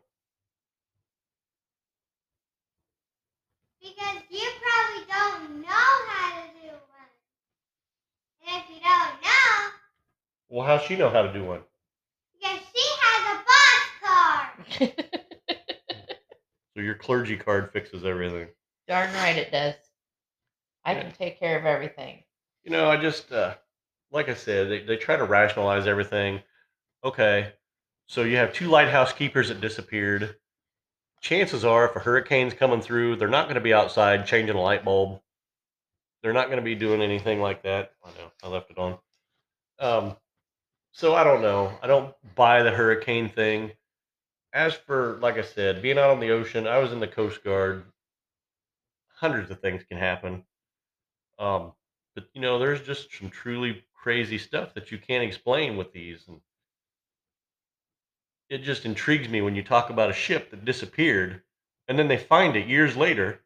Because 3.82 4.22
you 4.30 4.48
probably 4.62 5.06
don't 5.08 5.62
know 5.62 5.68
how 5.68 6.42
to 6.42 6.48
do 6.62 6.68
one. 6.68 7.12
And 8.48 8.62
if 8.62 8.70
you 8.70 8.80
don't 8.80 9.22
know, 9.24 9.72
Well, 10.52 10.68
how's 10.68 10.82
she 10.84 10.98
know 10.98 11.10
how 11.10 11.22
to 11.24 11.34
do 11.34 11.44
one? 11.46 11.62
because 12.40 12.60
she 12.76 12.84
has 13.02 13.40
a 13.40 14.84
boss 14.84 14.88
card. 14.88 14.94
So 16.74 16.82
your 16.82 16.96
clergy 16.96 17.36
card 17.36 17.72
fixes 17.74 18.06
everything. 18.06 18.48
Darn 18.88 19.14
right 19.16 19.36
it 19.36 19.52
does. 19.52 19.76
I 20.86 20.94
Yeah. 20.94 21.02
can 21.02 21.12
take 21.12 21.38
care 21.38 21.60
of 21.60 21.66
everything. 21.66 22.24
You 22.64 22.72
know, 22.72 22.90
I 22.90 22.96
just, 22.96 23.30
uh, 23.34 23.56
like 24.10 24.30
I 24.30 24.36
said, 24.36 24.70
they, 24.70 24.80
they 24.84 24.96
try 24.96 25.18
to 25.18 25.26
rationalize 25.26 25.86
everything. 25.86 26.42
Okay, 27.04 27.52
so 28.08 28.24
you 28.24 28.38
have 28.38 28.54
two 28.54 28.70
lighthouse 28.70 29.12
keepers 29.12 29.50
that 29.50 29.60
disappeared. 29.60 30.38
Chances 31.20 31.66
are, 31.66 31.90
if 31.90 31.96
a 31.98 32.00
hurricane's 32.00 32.54
coming 32.54 32.80
through, 32.82 33.18
they're 33.18 33.28
not 33.28 33.48
going 33.48 33.56
to 33.56 33.62
be 33.62 33.74
outside 33.74 34.26
changing 34.26 34.56
a 34.56 34.62
light 34.62 34.86
bulb. 34.86 35.20
They're 36.24 36.32
not 36.32 36.46
going 36.48 36.60
to 36.60 36.64
be 36.64 36.76
doing 36.76 37.02
anything 37.02 37.42
like 37.42 37.64
that. 37.64 37.92
I 38.06 38.10
know, 38.12 38.32
I 38.44 38.48
left 38.48 38.72
it 38.72 38.78
on. 38.78 38.98
Um, 39.80 40.16
so 40.92 41.16
I 41.16 41.24
don't 41.24 41.42
know. 41.42 41.78
I 41.82 41.88
don't 41.88 42.14
buy 42.36 42.64
the 42.64 42.72
hurricane 42.72 43.30
thing. 43.30 43.72
As 44.54 44.74
for, 44.74 45.18
like 45.22 45.38
I 45.38 45.44
said, 45.44 45.82
being 45.82 45.98
out 45.98 46.10
on 46.10 46.20
the 46.20 46.32
ocean, 46.32 46.68
I 46.68 46.80
was 46.80 46.92
in 46.92 47.00
the 47.00 47.08
Coast 47.08 47.44
Guard. 47.44 47.86
Hundreds 49.16 49.50
of 49.52 49.62
things 49.62 49.84
can 49.84 49.98
happen. 49.98 50.44
Um, 51.40 51.74
but 52.16 52.26
you 52.34 52.42
know, 52.42 52.60
there's 52.60 52.82
just 52.82 53.14
some 53.18 53.30
truly 53.30 53.84
crazy 53.94 54.38
stuff 54.38 54.74
that 54.74 54.92
you 54.92 54.98
can't 54.98 55.24
explain 55.24 55.78
with 55.78 55.94
these, 55.94 56.28
and 56.28 56.42
it 58.50 58.64
just 58.64 58.86
intrigues 58.86 59.30
me 59.30 59.42
when 59.42 59.56
you 59.56 59.64
talk 59.64 59.90
about 59.90 60.10
a 60.10 60.14
ship 60.14 60.52
that 60.52 60.66
disappeared, 60.66 61.42
and 61.88 61.98
then 61.98 62.08
they 62.08 62.18
find 62.18 62.56
it 62.56 62.68
years 62.68 62.98
later, 62.98 63.40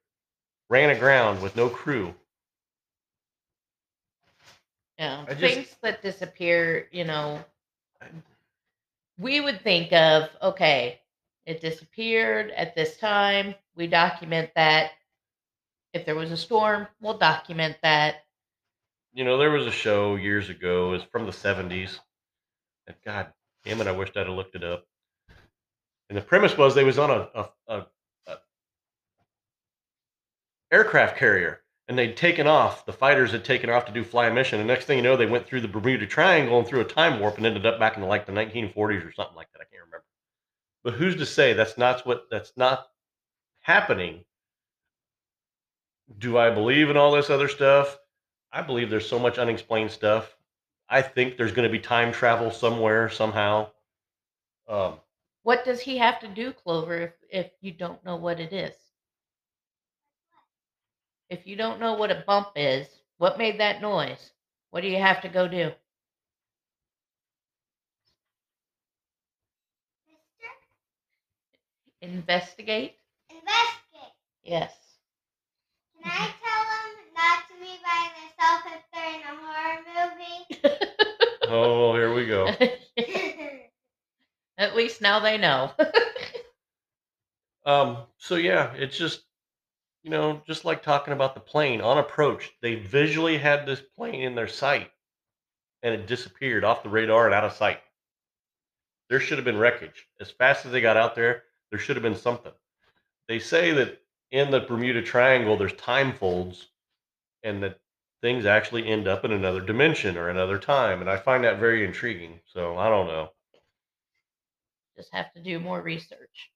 ran 0.70 0.90
aground 0.90 1.42
with 1.42 1.56
no 1.56 1.70
crew. 1.70 2.16
You 5.00 5.06
know, 5.06 5.26
I 5.28 5.34
just- 5.34 5.54
things 5.54 5.76
that 5.82 6.02
disappear, 6.02 6.88
you 6.92 7.04
know, 7.04 7.44
we 9.18 9.42
would 9.42 9.62
think 9.62 9.94
of, 9.94 10.30
okay, 10.42 11.02
it 11.46 11.62
disappeared 11.62 12.52
at 12.52 12.76
this 12.76 12.98
time. 12.98 13.56
We 13.76 13.88
document 13.88 14.52
that. 14.56 14.92
If 15.94 16.06
there 16.06 16.16
was 16.16 16.32
a 16.32 16.38
storm, 16.38 16.88
we'll 17.00 17.18
document 17.18 17.78
that. 17.84 18.26
You 19.14 19.24
know, 19.24 19.38
there 19.38 19.52
was 19.52 19.66
a 19.66 19.72
show 19.72 20.16
years 20.16 20.50
ago. 20.50 20.94
It's 20.94 21.06
from 21.06 21.26
the 21.26 21.32
'70s. 21.32 22.00
And 22.88 22.96
God 23.06 23.34
damn 23.64 23.80
it, 23.80 23.88
I 23.88 23.92
wished 23.92 24.18
I'd 24.18 24.28
have 24.28 24.36
looked 24.36 24.56
it 24.56 24.64
up. 24.64 24.86
And 26.10 26.18
the 26.18 26.22
premise 26.22 26.58
was 26.58 26.76
they 26.76 26.84
was 26.84 27.00
on 27.00 27.10
a, 27.10 27.30
a, 27.34 27.50
a, 27.68 27.88
a 28.28 28.38
aircraft 30.72 31.18
carrier, 31.18 31.62
and 31.88 31.98
they'd 31.98 32.18
taken 32.18 32.48
off. 32.48 32.86
The 32.86 32.94
fighters 32.94 33.32
had 33.32 33.46
taken 33.46 33.70
off 33.70 33.86
to 33.86 33.92
do 33.92 34.04
fly 34.04 34.28
a 34.28 34.34
mission. 34.34 34.60
And 34.60 34.68
next 34.68 34.86
thing 34.86 34.98
you 34.98 35.04
know, 35.04 35.18
they 35.18 35.26
went 35.28 35.46
through 35.46 35.62
the 35.62 35.68
Bermuda 35.68 36.08
Triangle 36.08 36.58
and 36.60 36.68
through 36.68 36.82
a 36.82 36.86
time 36.86 37.20
warp 37.20 37.38
and 37.38 37.46
ended 37.46 37.66
up 37.66 37.80
back 37.80 37.98
in 37.98 38.04
like 38.04 38.26
the 38.26 38.32
1940s 38.32 39.08
or 39.08 39.12
something 39.14 39.36
like 39.36 39.52
that. 39.54 39.62
I 39.62 39.66
can't 39.66 39.84
remember. 39.86 40.06
But 40.84 40.94
who's 40.94 41.16
to 41.18 41.26
say 41.26 41.54
that's 41.54 41.78
not 41.78 42.06
what 42.06 42.26
that's 42.32 42.54
not 42.58 42.88
happening? 43.62 44.26
Do 46.18 46.38
I 46.38 46.50
believe 46.50 46.90
in 46.90 46.98
all 46.98 47.12
this 47.12 47.30
other 47.30 47.48
stuff? 47.48 48.00
I 48.52 48.62
believe 48.62 48.90
there's 48.90 49.08
so 49.08 49.20
much 49.20 49.38
unexplained 49.38 49.92
stuff. 49.92 50.36
I 50.90 51.02
think 51.02 51.38
there's 51.38 51.52
going 51.52 51.68
to 51.68 51.72
be 51.72 51.80
time 51.80 52.12
travel 52.12 52.52
somewhere 52.52 53.10
somehow. 53.10 53.72
Um, 54.68 55.00
What 55.44 55.64
does 55.64 55.80
he 55.80 55.98
have 55.98 56.20
to 56.20 56.28
do, 56.28 56.52
Clover, 56.52 56.98
if, 56.98 57.14
if 57.30 57.52
you 57.62 57.72
don't 57.72 58.04
know 58.04 58.18
what 58.18 58.42
it 58.42 58.52
is? 58.52 58.76
If 61.30 61.48
you 61.48 61.56
don't 61.56 61.80
know 61.80 61.94
what 61.94 62.12
a 62.12 62.24
bump 62.28 62.50
is, 62.56 62.88
what 63.18 63.38
made 63.38 63.60
that 63.60 63.82
noise? 63.82 64.32
What 64.70 64.82
do 64.82 64.88
you 64.88 64.98
have 64.98 65.22
to 65.22 65.30
go 65.30 65.48
do? 65.48 65.72
Investigate? 72.02 72.98
investigate. 73.30 74.14
Yes. 74.44 74.74
Can 76.04 76.12
I 76.12 76.34
tell 76.44 76.64
them 76.70 76.92
not 77.16 77.48
to 77.48 77.54
be 77.60 77.80
by 77.84 78.10
themselves 78.20 78.64
if 78.76 78.84
they're 78.94 79.16
in 79.16 79.24
a 79.24 79.36
horror 79.42 79.80
movie? 79.96 80.40
oh, 81.50 81.94
here 81.96 82.14
we 82.14 82.26
go. 82.28 82.48
At 84.58 84.76
least 84.76 85.02
now 85.02 85.20
they 85.20 85.38
know. 85.38 85.72
Um, 87.66 87.98
so 88.20 88.36
yeah, 88.36 88.74
it's 88.76 88.96
just 88.96 89.24
you 90.06 90.12
know, 90.12 90.40
just 90.46 90.66
like 90.66 90.84
talking 90.84 91.14
about 91.16 91.34
the 91.34 91.42
plane 91.42 91.82
on 91.82 91.98
approach, 91.98 92.54
they 92.62 92.76
visually 92.76 93.40
had 93.40 93.66
this 93.66 93.82
plane 93.82 94.22
in 94.22 94.36
their 94.36 94.48
sight 94.48 94.92
and 95.82 95.96
it 95.96 96.06
disappeared 96.06 96.64
off 96.64 96.84
the 96.84 96.90
radar 96.90 97.26
and 97.26 97.34
out 97.34 97.44
of 97.44 97.54
sight. 97.54 97.80
There 99.10 99.20
should 99.20 99.40
have 99.40 99.46
been 99.46 99.58
wreckage. 99.58 100.06
As 100.22 100.30
fast 100.30 100.64
as 100.64 100.72
they 100.72 100.80
got 100.80 100.96
out 100.96 101.16
there, 101.16 101.42
there 101.72 101.80
should 101.80 101.96
have 101.96 102.04
been 102.04 102.16
something. 102.16 102.52
They 103.28 103.40
say 103.40 103.72
that 103.72 104.00
in 104.30 104.52
the 104.52 104.60
Bermuda 104.60 105.02
Triangle 105.02 105.58
there's 105.58 105.74
time 105.74 106.14
folds 106.14 106.68
and 107.42 107.64
that 107.64 107.80
things 108.22 108.46
actually 108.46 108.88
end 108.88 109.08
up 109.08 109.26
in 109.26 109.32
another 109.32 109.60
dimension 109.60 110.18
or 110.18 110.30
another 110.30 110.60
time, 110.60 111.02
and 111.02 111.10
I 111.10 111.18
find 111.18 111.44
that 111.46 111.58
very 111.58 111.84
intriguing. 111.84 112.42
So 112.46 112.78
I 112.78 112.90
don't 112.90 113.08
know. 113.08 113.32
Just 114.96 115.12
have 115.16 115.34
to 115.34 115.42
do 115.42 115.60
more 115.60 115.82
research 115.82 116.52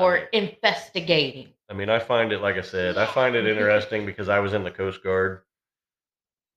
I 0.00 0.04
or 0.04 0.14
mean- 0.32 0.44
investigating. 0.44 1.48
I 1.68 1.74
mean, 1.74 1.88
I 1.88 2.00
find 2.00 2.32
it, 2.32 2.40
like 2.40 2.56
I 2.56 2.62
said, 2.62 2.98
I 2.98 3.06
find 3.06 3.36
it 3.36 3.46
interesting 3.48 4.04
because 4.04 4.28
I 4.28 4.40
was 4.40 4.54
in 4.54 4.64
the 4.64 4.70
Coast 4.70 5.02
Guard 5.04 5.42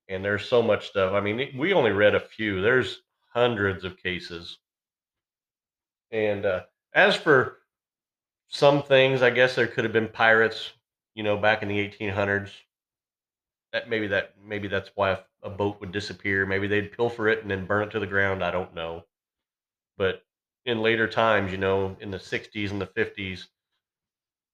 and 0.08 0.24
there's 0.24 0.46
so 0.46 0.62
much 0.62 0.88
stuff. 0.88 1.12
I 1.12 1.20
mean, 1.20 1.56
we 1.56 1.72
only 1.72 1.92
read 1.92 2.14
a 2.14 2.20
few, 2.20 2.60
there's 2.60 3.02
hundreds 3.32 3.84
of 3.84 3.96
cases. 4.02 4.58
And 6.10 6.46
uh, 6.46 6.62
as 6.94 7.16
for 7.16 7.58
some 8.48 8.82
things, 8.82 9.22
I 9.22 9.30
guess 9.30 9.54
there 9.54 9.66
could 9.66 9.84
have 9.84 9.92
been 9.92 10.08
pirates, 10.08 10.72
you 11.14 11.22
know, 11.22 11.36
back 11.36 11.62
in 11.62 11.68
the 11.68 11.78
1800s. 11.78 12.50
That 13.72 13.90
maybe 13.90 14.06
that 14.08 14.34
maybe 14.46 14.68
that's 14.68 14.90
why 14.94 15.18
a 15.42 15.50
boat 15.50 15.80
would 15.80 15.90
disappear. 15.90 16.46
Maybe 16.46 16.68
they'd 16.68 16.92
pilfer 16.92 17.28
it 17.28 17.42
and 17.42 17.50
then 17.50 17.66
burn 17.66 17.88
it 17.88 17.90
to 17.90 17.98
the 17.98 18.06
ground. 18.06 18.44
I 18.44 18.52
don't 18.52 18.72
know. 18.72 19.04
But 19.98 20.22
in 20.66 20.80
later 20.80 21.06
times, 21.08 21.52
you 21.52 21.58
know, 21.58 21.96
in 22.00 22.10
the 22.10 22.18
60s 22.18 22.70
and 22.70 22.80
the 22.80 22.86
50s, 22.86 23.46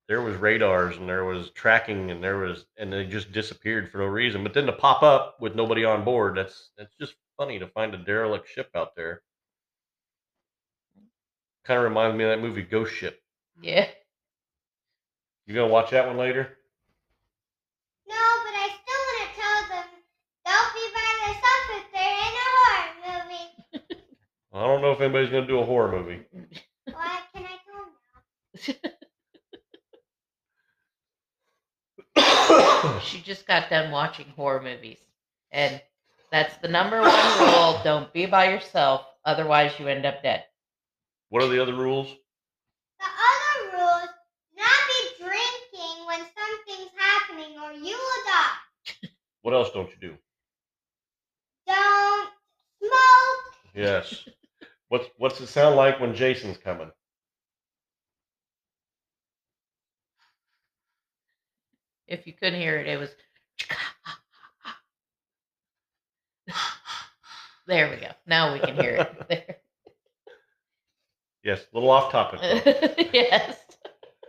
there 0.09 0.21
was 0.21 0.37
radars 0.37 0.97
and 0.97 1.09
there 1.09 1.25
was 1.25 1.51
tracking 1.51 2.11
and 2.11 2.23
there 2.23 2.39
was 2.39 2.67
and 2.77 2.93
they 2.93 3.07
just 3.07 3.31
disappeared 3.31 3.91
for 3.91 3.99
no 3.99 4.07
reason. 4.07 4.43
But 4.43 4.55
then 4.55 4.67
to 4.67 4.73
pop 4.73 5.03
up 5.05 5.41
with 5.41 5.55
nobody 5.55 5.85
on 5.85 6.05
board, 6.05 6.37
that's 6.37 6.71
that's 6.77 6.95
just 7.01 7.15
funny 7.37 7.59
to 7.61 7.69
find 7.69 7.95
a 7.95 7.99
derelict 7.99 8.49
ship 8.49 8.71
out 8.75 8.97
there. 8.97 9.23
Kind 11.65 11.79
of 11.79 11.85
reminds 11.85 12.17
me 12.17 12.25
of 12.25 12.31
that 12.31 12.43
movie 12.45 12.63
Ghost 12.63 12.93
Ship. 12.95 13.21
Yeah. 13.63 13.87
You 15.47 15.55
gonna 15.55 15.69
watch 15.73 15.91
that 15.91 16.07
one 16.07 16.17
later? 16.17 16.57
no, 18.09 18.15
but 18.17 18.55
I 18.55 18.69
still 18.69 19.03
want 19.07 19.19
to 19.23 19.41
tell 19.41 19.61
them 19.69 19.89
don't 20.47 20.75
be 20.75 20.85
by 20.95 21.11
themselves 21.23 21.69
if 21.79 21.87
they're 21.93 22.19
in 22.27 22.35
a 22.35 22.49
horror 22.57 22.91
movie. 23.07 23.47
I 24.53 24.67
don't 24.67 24.83
know 24.83 24.91
if 24.93 25.01
anybody's 25.01 25.31
gonna 25.31 25.47
do 25.47 25.61
a 25.61 25.65
horror 25.65 25.93
movie. 25.93 26.23
What 26.87 27.23
can 27.33 27.45
I 27.45 27.59
tell 27.65 28.83
them? 32.17 33.01
she 33.03 33.21
just 33.21 33.47
got 33.47 33.71
done 33.71 33.93
watching 33.93 34.27
horror 34.37 34.61
movies. 34.61 34.99
And 35.53 35.81
that's 36.33 36.57
the 36.59 36.69
number 36.69 37.01
one 37.01 37.39
rule. 37.41 37.81
Don't 37.85 38.13
be 38.13 38.27
by 38.27 38.51
yourself. 38.51 39.07
Otherwise, 39.25 39.73
you 39.79 39.87
end 39.87 40.07
up 40.07 40.23
dead. 40.23 40.45
what 41.29 41.43
are 41.45 41.49
the 41.49 41.63
other 41.63 41.75
rules? 41.75 42.09
The 42.99 43.07
other 43.07 43.77
rules: 43.77 44.09
not 44.57 44.81
be 44.89 45.25
drinking 45.25 46.07
when 46.07 46.21
something's 46.21 46.91
happening, 46.97 47.59
or 47.59 47.73
you 47.73 47.97
will 47.97 48.25
die. 48.27 49.11
What 49.43 49.55
else 49.55 49.71
don't 49.73 49.91
you 49.91 49.97
do? 50.01 50.19
Don't 51.67 52.31
smoke. 52.79 53.55
Yes. 53.75 54.29
what's 54.91 55.07
what's 55.17 55.41
it 55.41 55.47
sound 55.47 55.77
like 55.77 55.99
when 55.99 56.15
Jason's 56.15 56.59
coming? 56.59 56.91
If 62.07 62.27
you 62.27 62.35
couldn't 62.35 62.61
hear 62.61 62.77
it, 62.77 62.87
it 62.87 62.99
was. 62.99 63.11
There 67.67 67.89
we 67.89 67.97
go. 67.97 68.09
Now 68.27 68.53
we 68.53 68.59
can 68.59 68.77
hear 68.77 68.97
it. 68.97 69.17
There. 69.29 69.57
Yes, 71.45 71.61
a 71.73 71.77
little 71.77 71.91
off 71.91 72.11
topic. 72.13 72.41
though. 72.41 72.49
yes. 73.13 73.57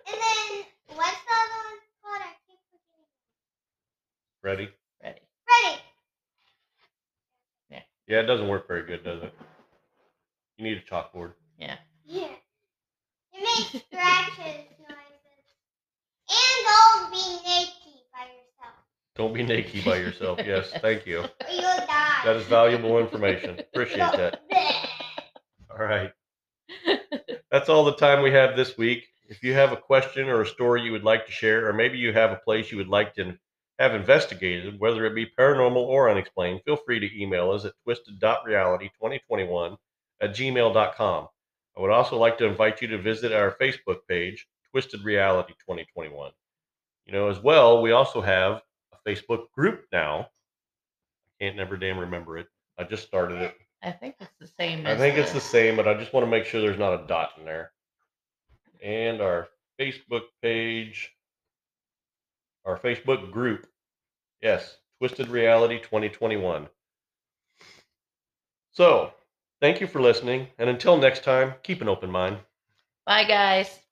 And 0.08 0.16
then 0.16 0.64
what's 0.96 1.18
the 1.26 1.34
other 1.34 1.58
one 1.58 1.80
called? 2.04 2.22
I 2.22 2.34
keep 2.48 2.60
forgetting. 2.70 3.08
Ready? 4.44 4.70
Ready. 5.04 5.22
Ready. 5.50 5.82
Yeah, 8.08 8.20
it 8.20 8.26
doesn't 8.28 8.48
work 8.48 8.68
very 8.68 8.86
good, 8.86 9.04
does 9.04 9.24
it? 9.24 9.34
You 10.62 10.70
need 10.70 10.78
a 10.78 10.82
chalkboard. 10.82 11.34
Yeah. 11.58 11.76
Yeah. 12.06 12.28
You 13.34 13.42
make 13.42 13.66
scratches 13.84 14.68
noises. 14.80 15.48
And 16.30 16.66
don't 16.68 17.12
be 17.12 17.50
naked 17.50 18.04
by 18.14 18.28
yourself. 18.28 18.76
Don't 19.16 19.34
be 19.34 19.42
naked 19.42 19.84
by 19.84 19.98
yourself. 19.98 20.40
Yes, 20.46 20.70
thank 20.80 21.08
you. 21.08 21.22
Or 21.22 21.30
you'll 21.50 21.64
die. 21.64 22.22
That 22.26 22.36
is 22.36 22.46
valuable 22.46 23.00
information. 23.00 23.60
Appreciate 23.60 24.12
that. 24.12 24.42
All 25.72 25.84
right. 25.84 26.12
That's 27.50 27.68
all 27.68 27.84
the 27.84 27.96
time 27.96 28.22
we 28.22 28.32
have 28.32 28.56
this 28.56 28.78
week. 28.78 29.08
If 29.30 29.42
you 29.42 29.56
have 29.56 29.72
a 29.72 29.78
question 29.78 30.30
or 30.30 30.42
a 30.42 30.48
story 30.48 30.84
you 30.84 30.92
would 30.92 31.04
like 31.04 31.26
to 31.26 31.32
share, 31.32 31.68
or 31.68 31.74
maybe 31.74 31.98
you 31.98 32.14
have 32.14 32.30
a 32.30 32.40
place 32.46 32.72
you 32.72 32.78
would 32.78 32.88
like 32.88 33.16
to 33.16 33.36
have 33.80 33.96
investigated, 33.96 34.80
whether 34.80 35.08
it 35.08 35.16
be 35.16 35.26
paranormal 35.26 35.76
or 35.78 36.08
unexplained, 36.08 36.62
feel 36.66 36.78
free 36.78 37.00
to 37.00 37.20
email 37.20 37.50
us 37.50 37.66
at 37.66 37.74
twisted.reality2021 37.84 39.76
at 40.22 40.32
gmail.com. 40.32 41.28
I 41.78 41.82
would 41.82 41.92
also 41.92 42.18
like 42.18 42.38
to 42.38 42.46
invite 42.46 42.82
you 42.82 42.88
to 42.90 42.98
visit 42.98 43.32
our 43.32 43.56
Facebook 43.60 44.00
page, 44.08 44.48
Twisted 44.72 45.04
Reality 45.04 45.54
2021. 45.60 46.32
You 47.06 47.14
know, 47.14 47.30
as 47.30 47.40
well, 47.40 47.82
we 47.82 47.92
also 47.92 48.22
have 48.22 48.62
a 48.94 49.10
Facebook 49.10 49.52
group 49.52 49.86
now. 49.92 50.28
I 51.40 51.46
can't 51.46 51.56
never 51.56 51.76
damn 51.76 51.98
remember 51.98 52.38
it. 52.38 52.48
I 52.78 52.84
just 52.84 53.04
started 53.04 53.42
it. 53.42 53.56
I 53.84 53.92
think 53.92 54.16
it's 54.20 54.30
the 54.40 54.48
same. 54.48 54.86
I 54.86 54.96
think 54.96 55.18
it's 55.18 55.34
the 55.34 55.40
same, 55.40 55.76
but 55.76 55.88
I 55.88 55.96
just 55.96 56.14
want 56.14 56.26
to 56.26 56.30
make 56.30 56.46
sure 56.46 56.62
there's 56.62 56.78
not 56.78 57.04
a 57.04 57.08
dot 57.08 57.32
in 57.40 57.46
there. 57.46 57.72
And 58.84 59.22
our 59.22 59.48
Facebook 59.80 60.24
page, 60.42 61.12
our 62.66 62.78
Facebook 62.78 63.32
group. 63.32 63.66
Yes, 64.42 64.78
Twisted 65.00 65.30
Reality 65.30 65.80
2021. 65.80 66.68
So, 68.72 69.12
thank 69.62 69.80
you 69.80 69.88
for 69.88 70.02
listening. 70.02 70.48
And 70.58 70.70
until 70.70 70.98
next 70.98 71.24
time, 71.24 71.56
keep 71.64 71.82
an 71.82 71.88
open 71.90 72.12
mind. 72.12 72.40
Bye, 73.06 73.26
guys. 73.26 73.91